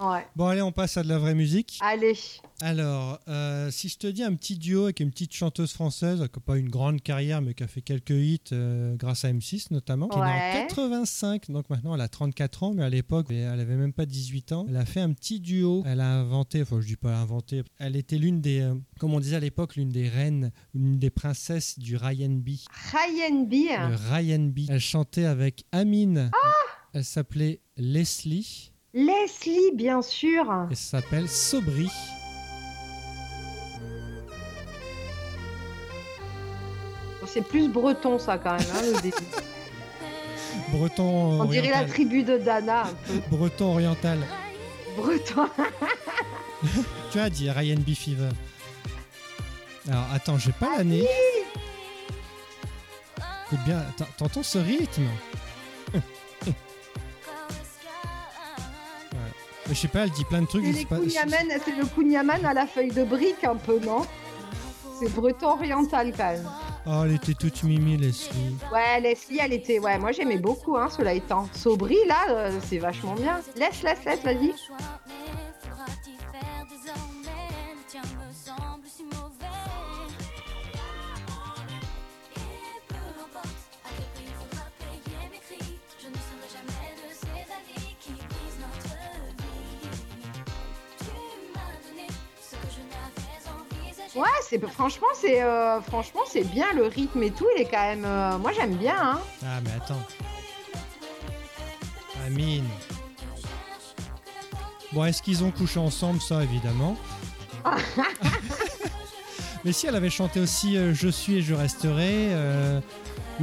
Ouais. 0.00 0.26
Bon, 0.34 0.46
allez, 0.46 0.62
on 0.62 0.72
passe 0.72 0.96
à 0.96 1.02
de 1.02 1.08
la 1.08 1.18
vraie 1.18 1.34
musique. 1.34 1.78
Allez. 1.82 2.14
Alors, 2.62 3.20
euh, 3.28 3.70
si 3.70 3.88
je 3.88 3.98
te 3.98 4.06
dis 4.06 4.22
un 4.22 4.34
petit 4.34 4.56
duo 4.56 4.84
avec 4.84 5.00
une 5.00 5.10
petite 5.10 5.34
chanteuse 5.34 5.72
française, 5.72 6.16
qui 6.18 6.22
n'a 6.38 6.42
pas 6.44 6.56
une 6.56 6.68
grande 6.70 7.02
carrière, 7.02 7.40
mais 7.42 7.54
qui 7.54 7.62
a 7.62 7.66
fait 7.66 7.82
quelques 7.82 8.10
hits 8.10 8.40
euh, 8.52 8.94
grâce 8.96 9.24
à 9.24 9.32
M6 9.32 9.68
notamment, 9.70 10.08
qui 10.08 10.16
est 10.18 10.20
en 10.20 10.24
Ouais. 10.24 10.66
85, 10.68 11.50
donc 11.50 11.68
maintenant 11.70 11.94
elle 11.94 12.00
a 12.00 12.08
34 12.08 12.62
ans, 12.62 12.72
mais 12.74 12.82
à 12.82 12.88
l'époque 12.90 13.26
elle 13.30 13.60
avait 13.60 13.76
même 13.76 13.92
pas 13.92 14.06
18 14.06 14.52
ans. 14.52 14.66
Elle 14.68 14.76
a 14.76 14.84
fait 14.86 15.00
un 15.00 15.12
petit 15.12 15.40
duo. 15.40 15.82
Elle 15.86 16.00
a 16.00 16.08
inventé, 16.20 16.62
enfin 16.62 16.80
je 16.80 16.86
dis 16.86 16.96
pas 16.96 17.16
inventé, 17.16 17.62
elle 17.78 17.96
était 17.96 18.18
l'une 18.18 18.40
des, 18.40 18.60
euh, 18.60 18.74
comme 18.98 19.12
on 19.14 19.20
disait 19.20 19.36
à 19.36 19.40
l'époque, 19.40 19.76
l'une 19.76 19.90
des 19.90 20.08
reines, 20.08 20.50
l'une 20.74 20.98
des 20.98 21.10
princesses 21.10 21.78
du 21.78 21.96
Ryan 21.96 22.30
B. 22.30 22.50
Ryan 22.92 23.42
B. 23.44 23.52
Le 23.68 23.96
Ryan 24.14 24.50
B. 24.54 24.60
Elle 24.68 24.80
chantait 24.80 25.24
avec 25.26 25.64
Amine. 25.72 26.30
Ah 26.32 26.48
Elle 26.94 27.04
s'appelait 27.04 27.60
Leslie 27.76 28.69
Leslie, 28.92 29.70
bien 29.74 30.02
sûr. 30.02 30.44
et 30.70 30.74
ça 30.74 31.00
s'appelle 31.00 31.28
Sobri. 31.28 31.88
C'est 37.26 37.42
plus 37.42 37.68
breton, 37.68 38.18
ça, 38.18 38.38
quand 38.38 38.58
même, 38.58 38.66
hein, 38.74 38.82
le 38.82 39.00
début. 39.02 39.16
Breton 40.72 41.40
On 41.42 41.44
dirait 41.44 41.70
la 41.70 41.84
tribu 41.84 42.24
de 42.24 42.38
Dana, 42.38 42.82
un 42.82 42.86
peu. 43.06 43.36
Breton 43.36 43.72
oriental. 43.72 44.18
Breton. 44.96 45.48
Tu 47.12 47.18
as 47.18 47.30
dit 47.30 47.50
Ryan 47.50 47.78
B. 47.78 47.94
Fever. 47.94 48.28
Alors 49.88 50.04
attends, 50.12 50.38
j'ai 50.38 50.52
Ah 50.52 50.56
pas 50.58 50.76
l'année. 50.78 51.06
Écoute 53.46 53.64
bien, 53.64 53.82
t'entends 54.18 54.42
ce 54.42 54.58
rythme? 54.58 55.06
Je 59.70 59.74
sais 59.74 59.88
pas, 59.88 60.00
elle 60.00 60.10
dit 60.10 60.24
plein 60.24 60.42
de 60.42 60.46
trucs. 60.46 60.64
C'est 60.64 60.72
je 60.72 60.76
les 60.76 60.80
sais 60.80 60.86
pas- 60.86 60.98
Kunyaman, 60.98 61.46
c'est 61.64 61.76
le 61.76 61.86
Kunyaman 61.86 62.44
à 62.44 62.52
la 62.54 62.66
feuille 62.66 62.90
de 62.90 63.04
brique, 63.04 63.44
un 63.44 63.56
peu, 63.56 63.78
non 63.78 64.02
C'est 64.98 65.08
breton 65.14 65.50
oriental, 65.52 66.12
quand 66.16 66.32
même. 66.32 66.48
Oh, 66.86 67.02
elle 67.04 67.14
était 67.14 67.34
toute 67.34 67.62
mimi, 67.62 67.96
Leslie. 67.96 68.56
Ouais, 68.72 69.00
Leslie, 69.00 69.38
elle 69.40 69.52
était. 69.52 69.78
Ouais, 69.78 69.98
moi 69.98 70.12
j'aimais 70.12 70.38
beaucoup, 70.38 70.76
hein, 70.76 70.88
cela 70.90 71.12
étant. 71.14 71.48
Sobri, 71.54 71.96
là, 72.06 72.26
euh, 72.30 72.58
c'est 72.68 72.78
vachement 72.78 73.14
bien. 73.14 73.40
Laisse, 73.56 73.82
laisse, 73.82 74.04
laisse, 74.04 74.22
vas-y. 74.22 74.52
Ouais, 94.20 94.26
c'est 94.42 94.60
franchement, 94.68 95.06
c'est 95.14 95.42
euh, 95.42 95.80
franchement, 95.80 96.20
c'est 96.30 96.44
bien 96.44 96.66
le 96.74 96.84
rythme 96.84 97.22
et 97.22 97.30
tout. 97.30 97.46
Il 97.56 97.62
est 97.62 97.70
quand 97.70 97.80
même. 97.80 98.04
euh, 98.04 98.36
moi, 98.36 98.52
j'aime 98.52 98.74
bien. 98.74 98.94
Hein. 99.14 99.20
Ah, 99.42 99.60
mais 99.64 99.70
attends. 99.76 100.02
Amine. 102.26 102.66
Bon, 104.92 105.04
est-ce 105.06 105.22
qu'ils 105.22 105.42
ont 105.42 105.50
couché 105.50 105.80
ensemble 105.80 106.20
Ça, 106.20 106.42
évidemment? 106.42 106.98
mais 109.64 109.72
si, 109.72 109.86
elle 109.86 109.96
avait 109.96 110.10
chanté 110.10 110.38
aussi 110.40 110.76
euh, 110.76 110.92
Je 110.92 111.08
suis 111.08 111.36
et 111.38 111.42
je 111.42 111.54
resterai. 111.54 112.28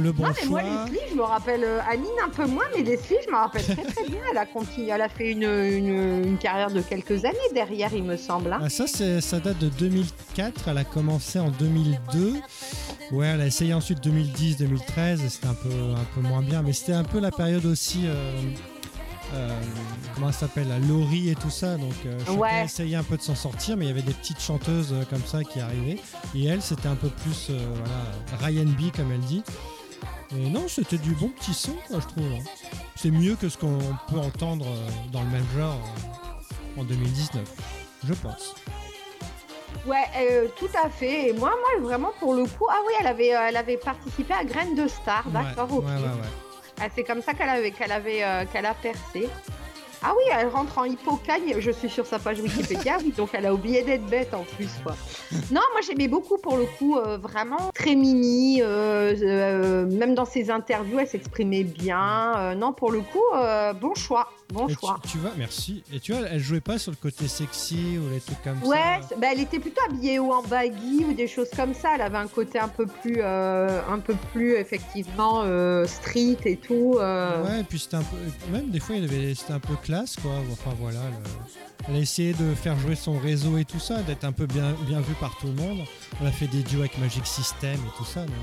Le 0.00 0.12
bon 0.12 0.24
non, 0.24 0.30
mais 0.40 0.46
choix. 0.46 0.62
moi, 0.62 0.84
Leslie, 0.86 0.98
je 1.10 1.14
me 1.14 1.22
rappelle. 1.22 1.64
euh, 1.64 1.80
Anine 1.90 2.06
un 2.24 2.28
peu 2.30 2.46
moins, 2.46 2.64
mais 2.76 2.82
Leslie, 2.82 3.16
je 3.26 3.30
me 3.30 3.36
rappelle 3.36 3.62
très 3.64 3.74
très 3.84 4.08
bien. 4.08 4.20
Elle 4.30 4.38
a 4.38 4.46
continué. 4.46 4.88
Elle 4.88 5.00
a 5.02 5.08
fait 5.08 5.30
une, 5.32 5.42
une, 5.44 6.24
une 6.24 6.38
carrière 6.38 6.70
de 6.70 6.80
quelques 6.80 7.24
années 7.24 7.36
derrière, 7.54 7.92
il 7.92 8.04
me 8.04 8.16
semble. 8.16 8.52
hein. 8.52 8.60
Ah, 8.62 8.68
ça, 8.70 8.86
ça 8.86 9.40
date 9.40 9.58
de 9.58 9.68
2004. 9.68 10.68
Elle 10.68 10.78
a 10.78 10.84
commencé 10.84 11.38
en 11.38 11.50
2002. 11.50 12.34
Ouais, 13.12 13.26
elle 13.28 13.40
a 13.40 13.46
essayé 13.46 13.72
ensuite 13.74 14.00
2010-2013 14.06 15.24
et 15.24 15.28
c'était 15.28 15.46
un 15.46 15.54
peu, 15.54 15.68
un 15.70 16.04
peu 16.14 16.20
moins 16.20 16.42
bien, 16.42 16.62
mais 16.62 16.72
c'était 16.72 16.92
un 16.92 17.04
peu 17.04 17.20
la 17.20 17.30
période 17.30 17.64
aussi. 17.66 18.02
euh, 18.06 18.40
euh, 19.34 19.50
comment 20.14 20.32
ça 20.32 20.40
s'appelle 20.40 20.68
la 20.68 20.78
Laurie 20.78 21.28
et 21.28 21.34
tout 21.34 21.50
ça 21.50 21.76
donc 21.76 21.92
euh, 22.06 22.18
chacun 22.20 22.32
Ouais. 22.38 22.64
essayait 22.64 22.96
un 22.96 23.02
peu 23.02 23.18
de 23.18 23.20
s'en 23.20 23.34
sortir 23.34 23.76
mais 23.76 23.84
il 23.84 23.88
y 23.88 23.90
avait 23.90 24.00
des 24.00 24.14
petites 24.14 24.40
chanteuses 24.40 24.90
euh, 24.94 25.04
comme 25.10 25.22
ça 25.22 25.44
qui 25.44 25.60
arrivaient 25.60 25.98
et 26.34 26.46
elle 26.46 26.62
c'était 26.62 26.88
un 26.88 26.94
peu 26.94 27.10
plus 27.10 27.50
voilà 27.50 28.46
Ryan 28.46 28.64
B 28.64 28.90
comme 28.96 29.12
elle 29.12 29.20
dit 29.20 29.42
et 30.36 30.50
non 30.50 30.66
c'était 30.68 30.98
du 30.98 31.12
bon 31.12 31.28
petit 31.28 31.54
son 31.54 31.72
quoi, 31.88 32.00
je 32.00 32.06
trouve 32.06 32.32
hein. 32.32 32.44
c'est 32.96 33.10
mieux 33.10 33.36
que 33.36 33.48
ce 33.48 33.56
qu'on 33.58 33.78
peut 34.10 34.18
entendre 34.18 34.66
euh, 34.66 34.88
dans 35.12 35.22
le 35.22 35.28
même 35.28 35.46
genre 35.56 35.80
euh, 36.76 36.80
en 36.80 36.84
2019 36.84 37.42
je 38.04 38.14
pense 38.14 38.54
Ouais, 39.86 40.04
euh, 40.18 40.48
tout 40.56 40.68
à 40.82 40.90
fait. 40.90 41.28
Et 41.28 41.32
moi, 41.32 41.50
moi, 41.50 41.88
vraiment, 41.88 42.10
pour 42.18 42.34
le 42.34 42.44
coup, 42.44 42.66
ah 42.70 42.78
oui, 42.86 42.92
elle 43.00 43.06
avait, 43.06 43.34
euh, 43.34 43.46
elle 43.48 43.56
avait 43.56 43.76
participé 43.76 44.34
à 44.34 44.44
Graines 44.44 44.74
de 44.74 44.86
Star, 44.86 45.24
d'accord, 45.28 45.70
ouais, 45.72 45.78
ok. 45.78 45.84
ouais, 45.84 45.92
ouais, 45.94 46.02
ouais. 46.02 46.28
Ah, 46.80 46.88
c'est 46.94 47.04
comme 47.04 47.22
ça 47.22 47.32
qu'elle 47.32 47.48
avait, 47.48 47.70
qu'elle 47.70 47.92
avait, 47.92 48.22
euh, 48.22 48.44
qu'elle 48.52 48.66
a 48.66 48.74
percé. 48.74 49.28
Ah 50.02 50.12
oui, 50.16 50.22
elle 50.32 50.48
rentre 50.48 50.78
en 50.78 50.84
hypocagne, 50.84 51.56
je 51.58 51.70
suis 51.72 51.88
sur 51.88 52.06
sa 52.06 52.20
page 52.20 52.40
Wikipédia, 52.40 52.98
oui, 53.02 53.12
donc 53.16 53.30
elle 53.32 53.46
a 53.46 53.52
oublié 53.52 53.82
d'être 53.82 54.06
bête 54.06 54.32
en 54.32 54.44
plus, 54.44 54.70
quoi. 54.84 54.94
Non, 55.50 55.60
moi 55.72 55.80
j'aimais 55.84 56.06
beaucoup 56.06 56.38
pour 56.38 56.56
le 56.56 56.66
coup, 56.66 56.96
euh, 56.96 57.18
vraiment 57.18 57.70
très 57.74 57.96
mimi, 57.96 58.62
euh, 58.62 59.14
euh, 59.20 59.86
même 59.86 60.14
dans 60.14 60.24
ses 60.24 60.50
interviews, 60.50 61.00
elle 61.00 61.08
s'exprimait 61.08 61.64
bien. 61.64 62.54
Non, 62.54 62.72
pour 62.72 62.92
le 62.92 63.00
coup, 63.00 63.24
bon 63.80 63.94
choix, 63.94 64.28
bon 64.52 64.68
Et 64.68 64.74
choix. 64.74 64.98
tu, 65.02 65.10
tu 65.12 65.18
vois 65.18 65.32
merci 65.36 65.82
et 65.92 66.00
tu 66.00 66.12
vois 66.12 66.26
elle 66.28 66.40
jouait 66.40 66.60
pas 66.60 66.78
sur 66.78 66.90
le 66.90 66.96
côté 66.96 67.28
sexy 67.28 67.98
ou 67.98 68.10
les 68.12 68.20
trucs 68.20 68.42
comme 68.42 68.62
Ouais, 68.64 68.76
ça 69.02 69.08
c'est- 69.10 69.20
bah, 69.20 69.28
elle 69.32 69.40
était 69.40 69.58
plutôt 69.58 69.80
habillée 69.88 70.18
ou 70.18 70.32
en 70.32 70.42
baggy 70.42 71.04
ou 71.08 71.12
des 71.14 71.28
choses 71.28 71.48
comme 71.54 71.74
ça. 71.74 71.90
Elle 71.94 72.02
avait 72.02 72.16
un 72.18 72.26
côté 72.28 72.58
un 72.58 72.68
peu 72.68 72.86
plus, 72.86 73.16
euh, 73.18 73.80
un 73.90 73.98
peu 73.98 74.14
plus 74.32 74.54
effectivement 74.56 75.42
euh, 75.44 75.86
street 75.86 76.38
et 76.44 76.56
tout. 76.56 76.96
euh. 76.98 77.44
Ouais, 77.44 77.60
et 77.60 77.64
puis 77.64 77.78
c'était 77.78 77.96
un 77.96 78.02
peu. 78.02 78.16
Même 78.52 78.70
des 78.70 78.80
fois, 78.80 78.96
c'était 79.34 79.52
un 79.52 79.60
peu 79.60 79.74
classe, 79.82 80.16
quoi. 80.16 80.32
Enfin 80.52 80.74
voilà. 80.80 81.00
le- 81.00 81.86
Elle 81.88 81.96
a 81.96 81.98
essayé 82.00 82.32
de 82.34 82.54
faire 82.54 82.78
jouer 82.78 82.94
son 82.96 83.18
réseau 83.18 83.56
et 83.58 83.64
tout 83.64 83.78
ça, 83.78 84.02
d'être 84.02 84.24
un 84.24 84.32
peu 84.32 84.46
bien, 84.46 84.74
bien 84.86 85.00
vu 85.00 85.14
par 85.20 85.36
tout 85.38 85.46
le 85.46 85.54
monde. 85.54 85.78
On 86.20 86.26
a 86.26 86.32
fait 86.32 86.46
des 86.48 86.62
duos 86.62 86.80
avec 86.80 86.98
Magic 86.98 87.26
System 87.26 87.74
et 87.74 87.96
tout 87.98 88.04
ça. 88.04 88.20
Donc, 88.22 88.34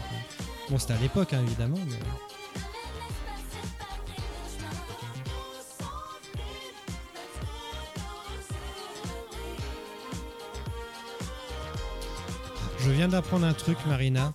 Bon, 0.70 0.80
c'était 0.80 0.94
à 0.94 0.98
l'époque, 1.02 1.32
hein, 1.34 1.42
évidemment. 1.46 1.78
Mais... 1.88 1.96
Je 12.86 12.92
viens 12.92 13.08
d'apprendre 13.08 13.46
un 13.48 13.54
truc, 13.54 13.78
Marina. 13.88 14.34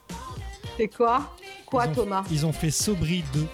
C'est 0.76 0.88
quoi 0.88 1.36
Quoi, 1.66 1.86
Ils 1.86 1.90
ont- 1.90 1.94
Thomas 1.94 2.24
Ils 2.30 2.46
ont 2.46 2.52
fait 2.52 2.70
Sobri 2.72 3.22
2. 3.32 3.46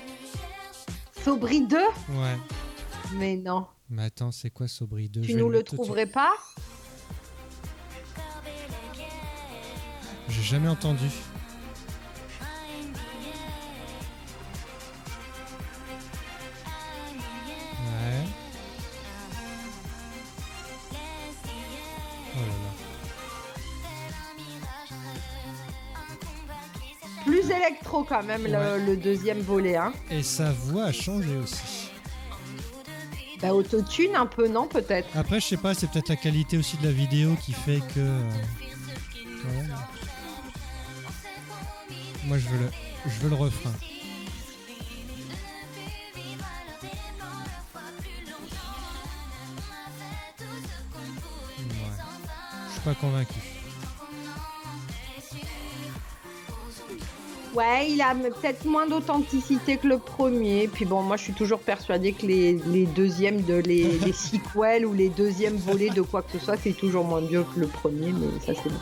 Sobri 1.23 1.67
2 1.67 1.77
Ouais. 1.77 2.37
Mais 3.17 3.37
non. 3.37 3.67
Mais 3.91 4.05
attends, 4.05 4.33
c'est 4.33 4.49
quoi 4.51 4.69
Sobri 4.69 5.09
2 5.09 5.21
Tu 5.21 5.33
Je 5.33 5.37
nous 5.37 5.51
le 5.51 5.63
trouverais 5.63 6.07
pas 6.07 6.33
J'ai 10.29 10.43
jamais 10.43 10.69
entendu. 10.69 11.07
Quand 28.09 28.23
même 28.23 28.45
le- 28.45 28.51
Ouais. 28.53 28.79
le, 28.87 28.97
deuxième 28.97 29.41
volet. 29.41 29.77
Hein. 29.77 29.93
Et 30.11 30.23
sa 30.23 30.53
voix 30.53 30.85
a 30.85 30.93
changé 30.93 31.37
aussi. 31.37 31.91
Bah, 33.43 33.53
autotune 33.53 34.17
un 34.17 34.27
peu, 34.27 34.49
non 34.49 34.67
peut-être? 34.67 35.09
Après, 35.15 35.41
je 35.41 35.47
sais 35.47 35.57
pas, 35.59 35.75
c'est 35.75 35.91
peut-être 35.91 36.09
la 36.09 36.17
qualité 36.17 36.57
aussi 36.57 36.77
de 36.79 36.85
la 36.87 36.93
vidéo 36.93 37.37
qui 37.45 37.53
fait 37.53 37.81
que. 37.95 37.99
euh, 38.01 38.31
ouais. 39.45 39.67
Moi, 42.25 42.39
je 42.39 42.49
veux 42.49 42.59
le, 42.59 42.71
je 43.07 43.21
veux 43.21 43.29
le 43.29 43.35
refrain. 43.37 43.73
Ouais. 51.59 51.65
Je 52.69 52.73
suis 52.73 52.81
pas 52.81 52.95
convaincu. 52.95 53.35
Ouais, 57.57 57.91
il 57.91 58.03
a 58.03 58.15
peut-être 58.15 58.67
moins 58.67 58.87
d'authenticité 58.87 59.79
que 59.79 59.87
le 59.87 59.97
premier. 59.97 60.69
Puis 60.69 60.85
bon, 60.85 61.03
moi 61.03 61.17
je 61.17 61.23
suis 61.23 61.33
toujours 61.33 61.61
persuadée 61.61 62.13
que 62.13 62.27
les, 62.27 62.53
les 62.67 62.85
deuxièmes, 62.85 63.41
de, 63.43 63.55
les, 63.55 63.99
les 63.99 64.13
sequels 64.13 64.85
ou 64.85 64.93
les 64.93 65.09
deuxièmes 65.09 65.57
volets 65.57 65.89
de 65.89 66.03
quoi 66.03 66.21
que 66.21 66.33
ce 66.33 66.45
soit, 66.45 66.59
c'est 66.59 66.75
toujours 66.75 67.05
moins 67.05 67.23
bien 67.23 67.45
que 67.45 67.59
le 67.61 67.67
premier, 67.67 68.13
mais 68.13 68.29
ça 68.45 68.61
c'est 68.63 68.69
bon. 68.69 68.79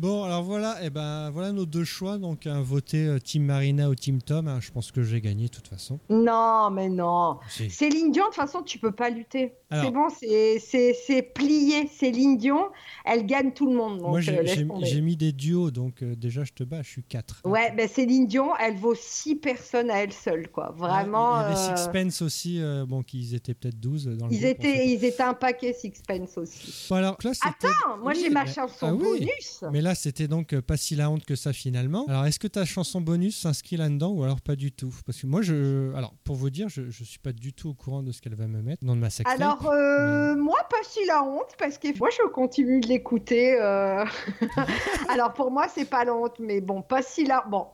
Bon, 0.00 0.24
alors 0.24 0.42
voilà, 0.42 0.82
et 0.82 0.88
ben 0.88 1.28
voilà 1.28 1.52
nos 1.52 1.66
deux 1.66 1.84
choix. 1.84 2.16
Donc, 2.16 2.46
un 2.46 2.62
voté 2.62 3.06
euh, 3.06 3.18
Team 3.18 3.44
Marina 3.44 3.90
ou 3.90 3.94
Team 3.94 4.22
Tom. 4.22 4.48
hein, 4.48 4.58
je 4.58 4.70
pense 4.70 4.92
que 4.92 5.02
j'ai 5.02 5.20
gagné 5.20 5.44
de 5.44 5.50
toute 5.50 5.68
façon. 5.68 5.98
Non, 6.08 6.70
mais 6.70 6.88
non. 6.88 7.36
Si. 7.50 7.68
Céline 7.68 8.10
Dion, 8.10 8.24
de 8.24 8.28
toute 8.28 8.36
façon, 8.36 8.62
tu 8.62 8.78
peux 8.78 8.92
pas 8.92 9.10
lutter. 9.10 9.52
C'est 9.70 9.90
bon, 9.92 10.08
c'est- 10.08 10.58
c'est 10.58 10.94
c'est 11.06 11.20
plié. 11.22 11.86
Céline 11.86 12.38
Dion, 12.38 12.70
elle 13.04 13.26
gagne 13.26 13.52
tout 13.52 13.66
le 13.70 13.76
monde. 13.76 13.98
Donc, 13.98 14.08
Moi, 14.08 14.20
euh, 14.26 14.42
j'ai 14.82 15.00
mis 15.02 15.16
des 15.18 15.32
duos, 15.32 15.70
donc 15.70 16.02
euh, 16.02 16.16
déjà, 16.16 16.44
je 16.44 16.52
te 16.54 16.64
bats, 16.64 16.80
je 16.82 16.88
suis 16.88 17.02
4. 17.04 17.42
Ouais, 17.44 17.70
ben 17.76 17.86
Céline 17.86 18.26
Dion, 18.26 18.48
elle 18.58 18.76
vaut 18.78 18.94
six 18.96 19.36
personnes 19.36 19.90
à 19.90 19.98
elle 20.02 20.12
seule, 20.14 20.48
quoi. 20.48 20.72
Vraiment. 20.76 21.40
Il 21.40 21.42
y 21.42 21.44
avait 21.44 21.72
euh, 21.72 21.76
Sixpence 21.76 22.22
aussi, 22.22 22.60
euh, 22.60 22.86
bon, 22.86 23.02
qu'ils 23.02 23.34
étaient 23.34 23.54
peut-être 23.54 23.78
12 23.78 24.06
dans 24.06 24.28
le 24.28 24.32
Ils 24.32 24.40
groupe, 24.40 24.50
étaient, 24.50 24.88
ils 24.88 25.04
étaient 25.04 25.22
un 25.22 25.34
paquet 25.34 25.74
Sixpence 25.74 26.38
aussi. 26.38 26.88
pas. 26.88 26.94
Bon, 26.94 26.96
alors, 26.96 27.16
là, 27.22 27.34
c'était- 27.34 27.48
Attends, 27.68 27.98
moi 28.02 28.12
Oui, 28.14 28.20
j'ai 28.22 28.30
ma 28.30 28.46
chanson 28.46 28.86
ah 28.88 28.94
oui. 28.94 29.02
bonus. 29.20 29.64
Mais 29.70 29.80
là, 29.82 29.89
c'était 29.94 30.28
donc 30.28 30.52
euh, 30.52 30.62
pas 30.62 30.76
si 30.76 30.96
la 30.96 31.10
honte 31.10 31.24
que 31.24 31.34
ça 31.36 31.52
finalement. 31.52 32.04
Alors, 32.08 32.26
est-ce 32.26 32.38
que 32.38 32.46
ta 32.48 32.64
chanson 32.64 33.00
bonus 33.00 33.38
s'inscrit 33.40 33.76
là-dedans 33.76 34.10
ou 34.10 34.22
alors 34.24 34.40
pas 34.40 34.56
du 34.56 34.72
tout? 34.72 34.94
Parce 35.06 35.20
que 35.20 35.26
moi, 35.26 35.42
je. 35.42 35.92
Alors, 35.94 36.14
pour 36.24 36.36
vous 36.36 36.50
dire, 36.50 36.68
je, 36.68 36.90
je 36.90 37.04
suis 37.04 37.18
pas 37.18 37.32
du 37.32 37.52
tout 37.52 37.70
au 37.70 37.74
courant 37.74 38.02
de 38.02 38.12
ce 38.12 38.20
qu'elle 38.20 38.34
va 38.34 38.46
me 38.46 38.62
mettre 38.62 38.84
dans 38.84 38.96
ma 38.96 39.10
sextape. 39.10 39.40
Alors, 39.40 39.66
euh, 39.70 40.34
moi, 40.36 40.58
pas 40.70 40.76
si 40.88 41.04
la 41.06 41.22
honte, 41.24 41.54
parce 41.58 41.78
que 41.78 41.96
moi, 41.98 42.08
je 42.10 42.28
continue 42.30 42.80
de 42.80 42.86
l'écouter. 42.88 43.58
euh. 43.60 44.04
Alors, 45.08 45.32
pour 45.34 45.50
moi, 45.50 45.66
c'est 45.74 45.84
pas 45.88 46.04
la 46.04 46.14
honte, 46.14 46.38
mais 46.38 46.60
bon, 46.60 46.82
pas 46.82 47.02
si 47.02 47.24
la. 47.24 47.44
Bon, 47.48 47.66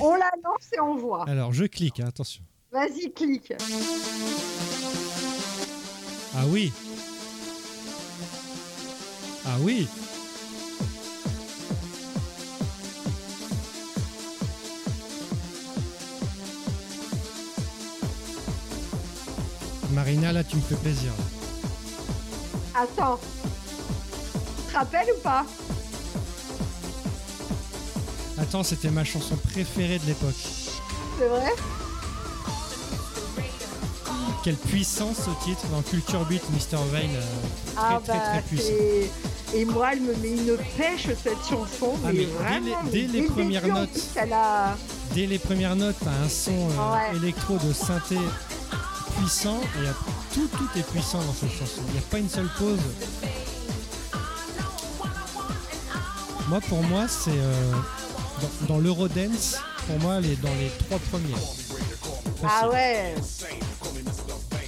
on 0.00 0.14
la 0.14 0.30
lance 0.42 0.70
et 0.76 0.80
on 0.80 0.96
voit. 0.96 1.28
Alors, 1.28 1.52
je 1.52 1.64
clique, 1.64 2.00
hein, 2.00 2.06
attention. 2.08 2.42
Vas-y, 2.72 3.12
clique. 3.12 3.52
Ah 6.36 6.44
oui 6.48 6.72
Ah 9.46 9.56
oui 9.60 9.86
Marina, 19.94 20.32
là, 20.32 20.42
tu 20.44 20.56
me 20.56 20.60
fais 20.62 20.74
plaisir. 20.76 21.12
Attends. 22.74 23.18
Tu 24.66 24.72
te 24.72 24.76
rappelles 24.76 25.06
ou 25.16 25.20
pas? 25.22 25.44
Attends, 28.38 28.64
c'était 28.64 28.90
ma 28.90 29.04
chanson 29.04 29.36
préférée 29.36 29.98
de 30.00 30.06
l'époque. 30.06 30.34
C'est 31.18 31.28
vrai? 31.28 31.52
Quelle 34.42 34.56
puissance 34.56 35.16
ce 35.18 35.44
titre 35.44 35.62
dans 35.70 35.80
Culture 35.82 36.24
Beat, 36.26 36.42
Mr. 36.50 36.76
Vane. 36.92 37.02
euh, 37.14 37.20
très, 37.74 37.78
Ah 37.78 38.00
très, 38.04 38.12
bah, 38.12 38.20
très 38.32 38.42
puissant. 38.42 38.64
c'est- 38.68 39.10
Et 39.56 39.64
moi, 39.64 39.90
elle 39.92 40.00
me 40.00 40.14
met 40.16 40.30
une 40.32 40.56
pêche, 40.76 41.06
cette 41.22 41.38
chanson. 41.48 41.94
Ah, 42.04 42.08
mais, 42.12 42.26
mais 42.60 42.90
dès 42.90 43.00
les- 43.02 43.20
dès 43.20 43.22
premières 43.28 43.66
notes. 43.68 43.88
Dès 45.14 45.26
les 45.26 45.38
premières 45.38 45.76
notes, 45.76 45.94
t'as 46.02 46.10
un 46.10 46.28
son 46.28 46.50
euh, 46.50 46.92
Ouais. 47.12 47.16
électro 47.18 47.56
de 47.58 47.72
synthé 47.72 48.16
puissant 49.24 49.60
et 49.82 50.34
tout, 50.34 50.46
tout 50.48 50.78
est 50.78 50.82
puissant 50.82 51.18
dans 51.22 51.32
cette 51.32 51.50
chanson. 51.50 51.80
Il 51.88 51.92
n'y 51.92 51.98
a 51.98 52.02
pas 52.10 52.18
une 52.18 52.28
seule 52.28 52.48
pause. 52.58 52.78
Moi, 56.48 56.60
pour 56.68 56.82
moi, 56.82 57.08
c'est 57.08 57.30
euh, 57.30 57.72
dans, 58.42 58.74
dans 58.74 58.80
l'Eurodance. 58.80 59.56
Pour 59.86 59.98
moi, 60.00 60.16
elle 60.18 60.26
est 60.26 60.42
dans 60.42 60.54
les 60.60 60.68
trois 60.78 60.98
premiers. 61.10 61.34
Ah 62.46 62.68
ouais 62.68 63.14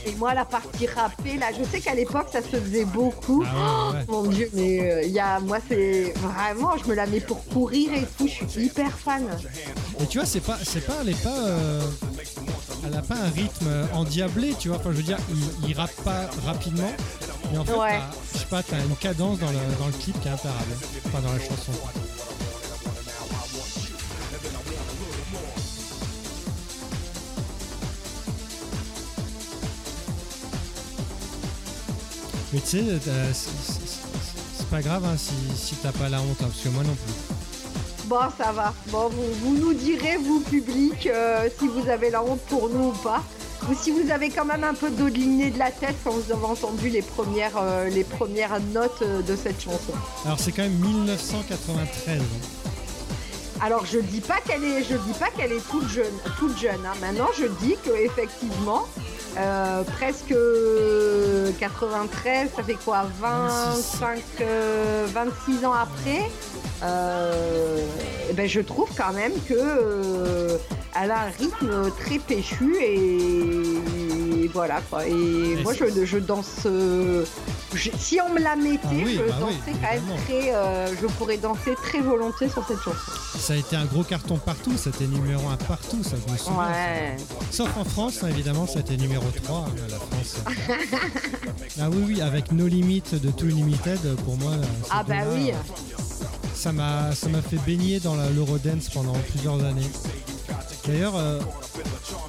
Et 0.07 0.15
moi, 0.15 0.33
la 0.33 0.47
partie 0.47 0.87
rappée, 0.87 1.37
là, 1.37 1.49
je 1.59 1.63
sais 1.71 1.81
qu'à 1.81 1.95
l'époque, 1.95 2.29
ça 2.33 2.41
se 2.41 2.57
faisait 2.59 2.87
beaucoup. 2.87 3.45
Ah 3.47 3.91
ouais, 3.91 3.99
ouais. 3.99 4.05
Mon 4.09 4.23
dieu, 4.23 4.49
mais 4.55 4.91
euh, 4.91 5.03
il 5.03 5.13
y 5.13 5.21
a, 5.21 5.39
moi, 5.39 5.59
c'est 5.69 6.15
vraiment, 6.17 6.79
je 6.83 6.89
me 6.89 6.95
la 6.95 7.05
mets 7.07 7.21
pour 7.21 7.45
courir 7.45 7.93
et 7.93 8.07
tout, 8.17 8.27
je 8.27 8.47
suis 8.47 8.67
hyper 8.67 8.91
fan. 8.99 9.27
Et 10.01 10.07
tu 10.07 10.17
vois, 10.17 10.27
c'est 10.27 10.41
pas, 10.41 10.57
c'est 10.63 10.81
pas, 10.87 10.95
elle 11.03 11.11
est 11.11 11.23
pas, 11.23 11.47
euh, 11.47 11.83
elle 12.87 12.97
a 12.97 13.03
pas 13.03 13.17
un 13.17 13.31
rythme 13.31 13.69
endiablé, 13.93 14.55
tu 14.59 14.69
vois. 14.69 14.79
Enfin, 14.79 14.91
je 14.93 14.97
veux 14.97 15.03
dire, 15.03 15.19
il, 15.31 15.71
il 15.71 15.77
rappe 15.77 15.95
pas 16.05 16.29
rapidement, 16.45 16.93
mais 17.53 17.59
en 17.59 17.65
fait, 17.65 17.73
je 18.35 18.39
sais 18.39 18.47
pas, 18.47 18.63
t'as 18.63 18.79
une 18.79 18.97
cadence 18.97 19.39
dans 19.39 19.51
le, 19.51 19.59
dans 19.79 19.87
le 19.87 19.93
clip 19.93 20.21
qui 20.21 20.29
est 20.29 20.33
imparable, 20.33 20.73
enfin 21.07 21.21
dans 21.21 21.33
la 21.33 21.39
chanson. 21.41 21.73
Mais 32.53 32.61
tu 32.61 32.69
sais, 32.69 32.85
euh, 33.09 33.33
c'est 33.33 34.67
pas 34.69 34.81
grave 34.81 35.05
hein, 35.05 35.17
si, 35.19 35.35
si 35.57 35.75
t'as 35.77 35.93
pas 35.93 36.09
la 36.09 36.21
honte, 36.21 36.41
hein, 36.41 36.47
parce 36.49 36.61
que 36.61 36.69
moi 36.69 36.85
non 36.85 36.95
plus. 36.95 37.26
Bon, 38.07 38.21
ça 38.39 38.53
va. 38.53 38.73
Bon, 38.89 39.09
vous, 39.09 39.33
vous 39.43 39.57
nous 39.57 39.75
direz, 39.75 40.17
vous, 40.17 40.41
public, 40.41 41.07
euh, 41.07 41.49
si 41.59 41.67
vous 41.67 41.89
avez 41.89 42.11
la 42.11 42.23
honte 42.23 42.41
pour 42.49 42.69
nous 42.69 42.89
ou 42.91 42.93
pas. 42.93 43.23
Ou 43.69 43.75
si 43.75 43.91
vous 43.91 44.11
avez 44.13 44.31
quand 44.31 44.45
même 44.45 44.63
un 44.63 44.75
peu 44.75 44.91
d'eau 44.91 45.07
de 45.09 45.15
lignée 45.15 45.51
de 45.51 45.59
la 45.59 45.73
tête 45.73 45.97
quand 46.05 46.11
vous 46.13 46.33
avez 46.33 46.45
entendu 46.45 46.89
les 46.89 47.03
premières, 47.03 47.57
euh, 47.61 47.89
les 47.89 48.05
premières 48.05 48.61
notes 48.73 49.03
euh, 49.03 49.23
de 49.23 49.35
cette 49.35 49.61
chanson. 49.61 49.93
Alors 50.25 50.39
c'est 50.39 50.53
quand 50.53 50.63
même 50.63 50.75
1993. 50.79 52.21
hein. 52.21 52.23
Alors 53.61 53.85
je 53.87 53.99
dis 53.99 54.21
pas 54.21 54.37
qu'elle 54.47 54.63
est, 54.63 54.85
je 54.85 54.95
dis 54.95 55.19
pas 55.19 55.31
qu'elle 55.37 55.51
est 55.53 55.67
toute 55.71 55.89
jeune, 55.89 56.13
toute 56.39 56.57
jeune. 56.59 56.79
hein. 56.87 56.93
Maintenant 57.01 57.29
je 57.37 57.47
dis 57.65 57.75
que 57.83 57.91
effectivement, 58.05 58.87
euh, 59.39 59.83
presque 59.99 60.35
93, 61.59 62.51
ça 62.55 62.63
fait 62.63 62.75
quoi, 62.85 63.07
25, 63.21 64.21
euh, 64.43 65.07
26 65.13 65.65
ans 65.65 65.73
après? 65.73 66.31
Euh, 66.83 67.79
ben 68.35 68.49
je 68.49 68.61
trouve 68.61 68.89
quand 68.97 69.13
même 69.13 69.33
que 69.49 69.55
euh, 69.55 70.57
elle 71.01 71.11
a 71.11 71.23
un 71.23 71.31
rythme 71.39 71.91
très 72.05 72.19
péchu 72.19 72.77
et, 72.83 74.49
voilà 74.53 74.81
quoi. 74.89 75.07
Et, 75.07 75.13
moi 75.63 75.73
je, 75.75 76.05
je 76.05 76.19
danse. 76.19 76.61
euh, 76.67 77.25
je- 77.75 77.91
si 77.99 78.19
on 78.27 78.33
me 78.33 78.41
la 78.41 78.57
mettait, 78.57 78.79
Ah 78.85 78.89
oui, 78.93 79.15
je 79.19 79.23
bah 79.29 79.39
oui, 79.47 79.55
quand 79.67 79.91
même 79.93 80.03
très. 80.27 80.53
je 81.01 81.07
pourrais 81.19 81.37
danser 81.37 81.75
très 81.83 82.01
volontiers 82.01 82.49
sur 82.49 82.67
cette 82.67 82.79
chanson. 82.81 83.13
Ça 83.39 83.53
a 83.53 83.57
été 83.57 83.77
un 83.77 83.85
gros 83.85 84.03
carton 84.03 84.39
partout, 84.39 84.73
c'était 84.77 85.07
numéro 85.07 85.47
1 85.49 85.57
partout, 85.57 86.03
ça 86.03 86.17
je 86.27 86.33
me 86.33 86.39
souviens. 86.39 86.59
Ouais. 86.61 87.17
Sauf 87.51 87.69
en 87.77 87.85
France, 87.85 88.21
hein, 88.23 88.29
évidemment, 88.31 88.67
été 88.67 88.97
numéro 88.97 89.25
3, 89.43 89.59
hein, 89.59 89.73
la 89.91 89.97
France. 89.97 90.37
ah 91.81 91.91
oui, 91.91 92.05
oui, 92.07 92.21
avec 92.23 92.53
No 92.53 92.67
Limit 92.67 93.03
de 93.13 93.31
Too 93.31 93.47
Limited, 93.47 94.01
pour 94.25 94.37
moi. 94.39 94.53
Ah 94.91 95.05
bah 95.07 95.15
oui. 95.35 95.53
M'a, 95.53 95.59
ça 96.57 96.73
m'a 96.73 97.13
fait 97.13 97.59
baigner 97.67 98.01
dans 98.01 98.17
l'Eurodance 98.35 98.89
pendant 98.89 99.13
plusieurs 99.31 99.63
années. 99.63 99.91
D'ailleurs, 100.87 101.17
euh, 101.17 101.41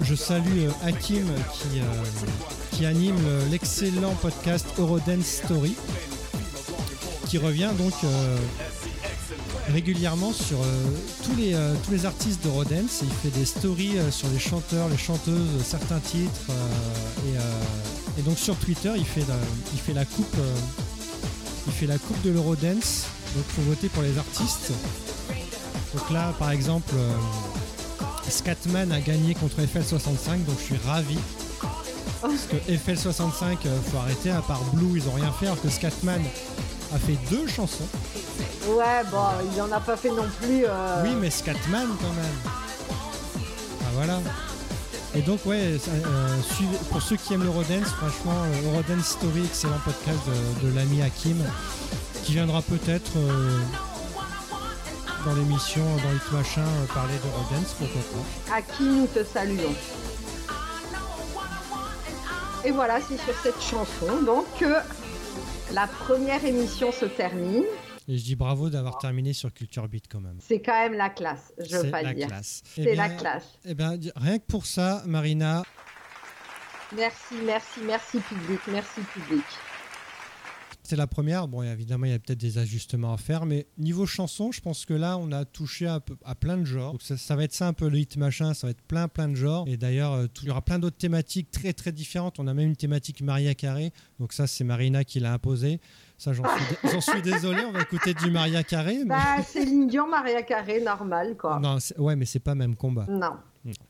je 0.02 0.16
salue 0.16 0.66
euh, 0.66 0.72
Hakim 0.84 1.26
qui, 1.54 1.80
euh, 1.80 1.84
qui 2.72 2.86
anime 2.86 3.16
l'excellent 3.52 4.14
podcast 4.22 4.66
Eurodance 4.80 5.26
Story, 5.26 5.76
qui 7.28 7.38
revient 7.38 7.70
donc 7.78 7.94
régulièrement 9.72 10.32
sur 10.32 10.58
tous, 11.24 11.36
les, 11.36 11.56
tous 11.84 11.92
les 11.92 12.06
artistes 12.06 12.44
d'Eurodance. 12.44 13.02
Il 13.04 13.10
fait 13.10 13.38
des 13.38 13.46
stories 13.46 13.98
sur 14.12 14.30
les 14.30 14.40
chanteurs, 14.40 14.88
les 14.90 14.98
chanteuses, 14.98 15.64
certains 15.64 16.00
titres. 16.00 16.52
et, 18.18 18.22
donc 18.22 18.38
sur 18.40 18.56
Twitter, 18.56 18.92
il 18.96 19.06
fait 19.06 19.26
il 19.74 19.80
fait 19.80 19.94
la 19.94 20.06
coupe. 20.06 20.36
Il 21.68 21.74
fait 21.74 21.86
la 21.88 21.98
coupe 21.98 22.22
de 22.24 22.32
l'Eurodance. 22.32 23.04
Donc 23.36 23.44
il 23.50 23.54
faut 23.56 23.62
voter 23.70 23.90
pour 23.90 24.04
les 24.04 24.18
artistes. 24.18 24.72
Donc 25.94 26.10
là, 26.12 26.34
par 26.40 26.52
exemple, 26.52 26.94
euh, 26.96 27.12
Scatman 28.30 28.92
a 28.92 29.00
gagné 29.00 29.36
contre 29.36 29.58
FL65, 29.62 30.44
donc 30.46 30.58
je 30.60 30.64
suis 30.64 30.78
ravi. 30.86 31.18
Parce 32.22 32.48
que 32.50 32.56
FL65, 32.72 33.58
euh, 33.66 33.80
faut 33.92 33.98
arrêter, 34.00 34.32
à 34.32 34.42
part 34.42 34.62
Blue, 34.74 34.98
ils 35.00 35.08
ont 35.08 35.14
rien 35.14 35.32
fait, 35.32 35.46
alors 35.46 35.62
que 35.62 35.70
Scatman 35.70 36.22
a 36.94 36.98
fait 36.98 37.18
deux 37.30 37.48
chansons. 37.48 37.88
Ouais, 38.68 39.04
bon, 39.12 39.24
il 39.56 39.62
en 39.62 39.72
a 39.72 39.80
pas 39.80 39.96
fait 39.96 40.10
non 40.10 40.26
plus. 40.42 40.66
euh, 40.66 41.04
Oui, 41.04 41.12
mais 41.20 41.30
Scatman 41.30 41.88
quand 42.02 42.14
même. 42.14 42.52
Ah 43.82 43.90
voilà. 43.94 44.20
Et 45.18 45.22
donc 45.22 45.44
ouais, 45.48 45.80
euh, 45.90 46.38
pour 46.92 47.02
ceux 47.02 47.16
qui 47.16 47.34
aiment 47.34 47.44
l'Eurodance, 47.44 47.88
franchement, 47.88 48.36
euh, 48.36 48.70
Eurodance 48.72 49.06
Story, 49.06 49.46
excellent 49.46 49.80
podcast 49.84 50.20
de, 50.62 50.76
l'ami 50.76 51.02
Hakim, 51.02 51.44
qui 52.24 52.34
viendra 52.34 52.62
peut-être 52.62 53.14
euh, 53.18 53.58
dans 55.26 55.34
l'émission, 55.34 55.82
dans 55.82 56.14
Hit 56.16 56.32
Machin, 56.32 56.66
parler 56.94 57.16
d'Eurodance, 57.24 57.76
pourquoi 57.80 58.02
pas. 58.48 58.62
Qui 58.62 58.84
nous 58.84 59.08
te 59.08 59.24
saluons. 59.24 59.74
Et 62.64 62.70
voilà, 62.70 63.00
c'est 63.02 63.18
sur 63.18 63.34
cette 63.42 63.60
chanson 63.60 64.22
donc 64.24 64.46
que 64.60 64.76
la 65.74 65.88
première 65.88 66.46
émission 66.46 66.92
se 66.92 67.06
termine. 67.06 67.64
Et 68.08 68.18
je 68.18 68.24
dis 68.24 68.36
bravo 68.36 68.70
d'avoir 68.70 68.98
terminé 69.00 69.34
sur 69.34 69.54
Culture 69.54 69.88
Beat 69.90 70.06
quand 70.10 70.22
même. 70.22 70.38
C'est 70.40 70.62
quand 70.62 70.80
même 70.82 70.94
la 70.94 71.10
classe, 71.10 71.52
je 71.58 71.76
veux 71.76 71.82
C'est 71.84 71.92
pas 71.92 72.02
la 72.04 72.14
dire. 72.14 72.28
classe. 72.28 72.62
Eh 72.78 72.84
C'est 72.84 72.96
la 72.96 73.10
classe. 73.10 73.44
Eh 73.66 73.74
bien, 73.74 73.98
rien 74.16 74.40
que 74.40 74.46
pour 74.46 74.66
ça, 74.66 75.04
Marina, 75.06 75.64
Merci, 76.96 77.36
merci, 77.46 77.82
merci 77.86 78.18
public, 78.20 78.60
merci 78.72 79.02
public. 79.14 79.44
c'est 80.84 80.96
la 80.96 81.06
première. 81.06 81.50
Bon, 81.50 81.62
évidemment, 81.62 82.06
il 82.06 82.12
y 82.12 82.16
a 82.16 82.20
peut-être 82.20 82.40
des 82.40 82.60
ajustements 82.60 83.12
à 83.14 83.18
faire, 83.18 83.46
mais 83.46 83.68
niveau 83.78 84.06
chanson, 84.06 84.54
je 84.54 84.62
pense 84.62 84.86
que 84.86 84.94
là, 84.94 85.18
on 85.18 85.34
a 85.34 85.44
touché 85.44 85.86
à, 85.86 86.00
peu- 86.00 86.16
à 86.24 86.34
plein 86.34 86.56
de 86.58 86.64
genres. 86.64 86.94
Donc 86.94 87.02
ça, 87.02 87.18
ça 87.18 87.36
va 87.36 87.44
être 87.44 87.52
ça 87.54 87.68
un 87.68 87.74
peu 87.74 87.90
le 87.90 87.98
hit 88.00 88.16
machin, 88.16 88.54
ça 88.54 88.68
va 88.68 88.72
être 88.72 88.82
plein, 88.84 89.10
plein 89.10 89.28
de 89.28 89.36
genres. 89.36 89.66
Et 89.68 89.76
d'ailleurs, 89.76 90.14
euh, 90.14 90.28
il 90.44 90.48
y 90.48 90.50
aura 90.50 90.62
plein 90.62 90.80
d'autres 90.80 90.96
thématiques 90.96 91.52
très, 91.52 91.74
très 91.74 91.92
différentes. 91.92 92.40
On 92.40 92.48
a 92.48 92.54
même 92.54 92.70
une 92.70 92.78
thématique 92.78 93.20
Maria 93.20 93.54
Carré. 93.54 93.92
Donc 94.22 94.32
ça, 94.32 94.48
c'est 94.48 94.64
Marina 94.64 95.04
qui 95.04 95.20
l'a 95.20 95.34
imposé. 95.34 95.82
Ça, 96.18 96.34
j'en 96.34 96.44
suis, 97.02 97.22
désolé. 97.22 97.62
On 97.68 97.72
va 97.72 97.82
écouter 97.82 98.14
du 98.16 98.32
Maria 98.32 98.64
Carré. 98.64 98.98
mais- 99.00 99.06
Bah, 99.16 99.42
Céline 99.46 99.88
Dion, 99.88 100.08
Maria 100.08 100.42
Carré, 100.42 100.82
normal 100.82 101.36
quoi. 101.38 101.60
Non, 101.60 101.78
ouais, 102.00 102.16
mais 102.16 102.26
c'est 102.26 102.40
pas 102.40 102.56
même 102.56 102.76
combat. 102.76 103.06
Non. 103.08 103.34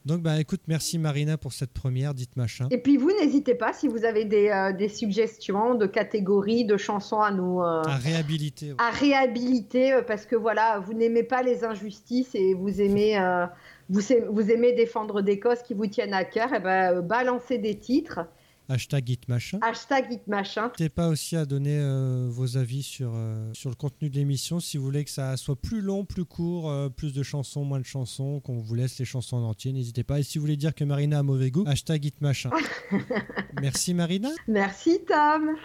Donc, 0.05 0.21
bah, 0.21 0.39
écoute, 0.39 0.61
merci 0.67 0.97
Marina 0.97 1.37
pour 1.37 1.53
cette 1.53 1.71
première, 1.71 2.13
dites 2.15 2.35
machin. 2.35 2.67
Et 2.71 2.79
puis 2.79 2.97
vous, 2.97 3.11
n'hésitez 3.11 3.53
pas 3.53 3.73
si 3.73 3.87
vous 3.87 4.03
avez 4.05 4.25
des, 4.25 4.49
euh, 4.49 4.73
des 4.73 4.89
suggestions 4.89 5.75
de 5.75 5.85
catégories, 5.85 6.65
de 6.65 6.77
chansons 6.77 7.21
à 7.21 7.29
nous. 7.31 7.61
euh, 7.61 7.83
À 7.85 7.95
réhabiliter. 7.97 8.73
à 8.79 8.89
réhabiliter 8.89 9.93
euh, 9.93 10.01
parce 10.01 10.25
que 10.25 10.35
voilà, 10.35 10.79
vous 10.79 10.93
n'aimez 10.93 11.23
pas 11.23 11.43
les 11.43 11.63
injustices 11.63 12.33
et 12.33 12.55
vous 12.55 12.81
aimez, 12.81 13.19
euh, 13.19 13.45
vous, 13.89 14.11
aimez 14.11 14.25
vous 14.29 14.49
aimez 14.51 14.73
défendre 14.73 15.21
des 15.21 15.39
causes 15.39 15.61
qui 15.61 15.75
vous 15.75 15.85
tiennent 15.87 16.13
à 16.15 16.25
cœur, 16.25 16.53
et 16.53 16.59
ben 16.59 16.95
euh, 16.97 17.01
balancez 17.01 17.59
des 17.59 17.75
titres, 17.77 18.21
Hashtag 18.69 19.09
hit 19.09 19.27
machin. 19.29 19.59
hashtag 19.61 20.11
hit 20.11 20.27
machin. 20.27 20.63
N'hésitez 20.63 20.89
pas 20.89 21.07
aussi 21.07 21.35
à 21.35 21.45
donner 21.45 21.77
euh, 21.79 22.27
vos 22.29 22.57
avis 22.57 22.83
sur, 22.83 23.11
euh, 23.15 23.49
sur 23.53 23.69
le 23.69 23.75
contenu 23.75 24.09
de 24.09 24.15
l'émission. 24.15 24.59
Si 24.59 24.77
vous 24.77 24.83
voulez 24.83 25.05
que 25.05 25.09
ça 25.09 25.37
soit 25.37 25.55
plus 25.55 25.81
long, 25.81 26.03
plus 26.03 26.25
court, 26.25 26.69
euh, 26.69 26.89
plus 26.89 27.13
de 27.13 27.23
chansons, 27.23 27.63
moins 27.63 27.79
de 27.79 27.85
chansons, 27.85 28.41
qu'on 28.41 28.57
vous 28.59 28.75
laisse 28.75 28.99
les 28.99 29.05
chansons 29.05 29.37
en 29.37 29.43
entier, 29.43 29.71
n'hésitez 29.71 30.03
pas. 30.03 30.19
Et 30.19 30.23
si 30.23 30.37
vous 30.37 30.43
voulez 30.43 30.57
dire 30.57 30.75
que 30.75 30.83
Marina 30.83 31.19
a 31.19 31.23
mauvais 31.23 31.49
goût, 31.51 31.63
hashtag 31.65 32.05
hit 32.05 32.21
machin. 32.21 32.49
Merci 33.61 33.93
Marina. 33.93 34.29
Merci 34.47 34.99
Tom. 35.07 35.55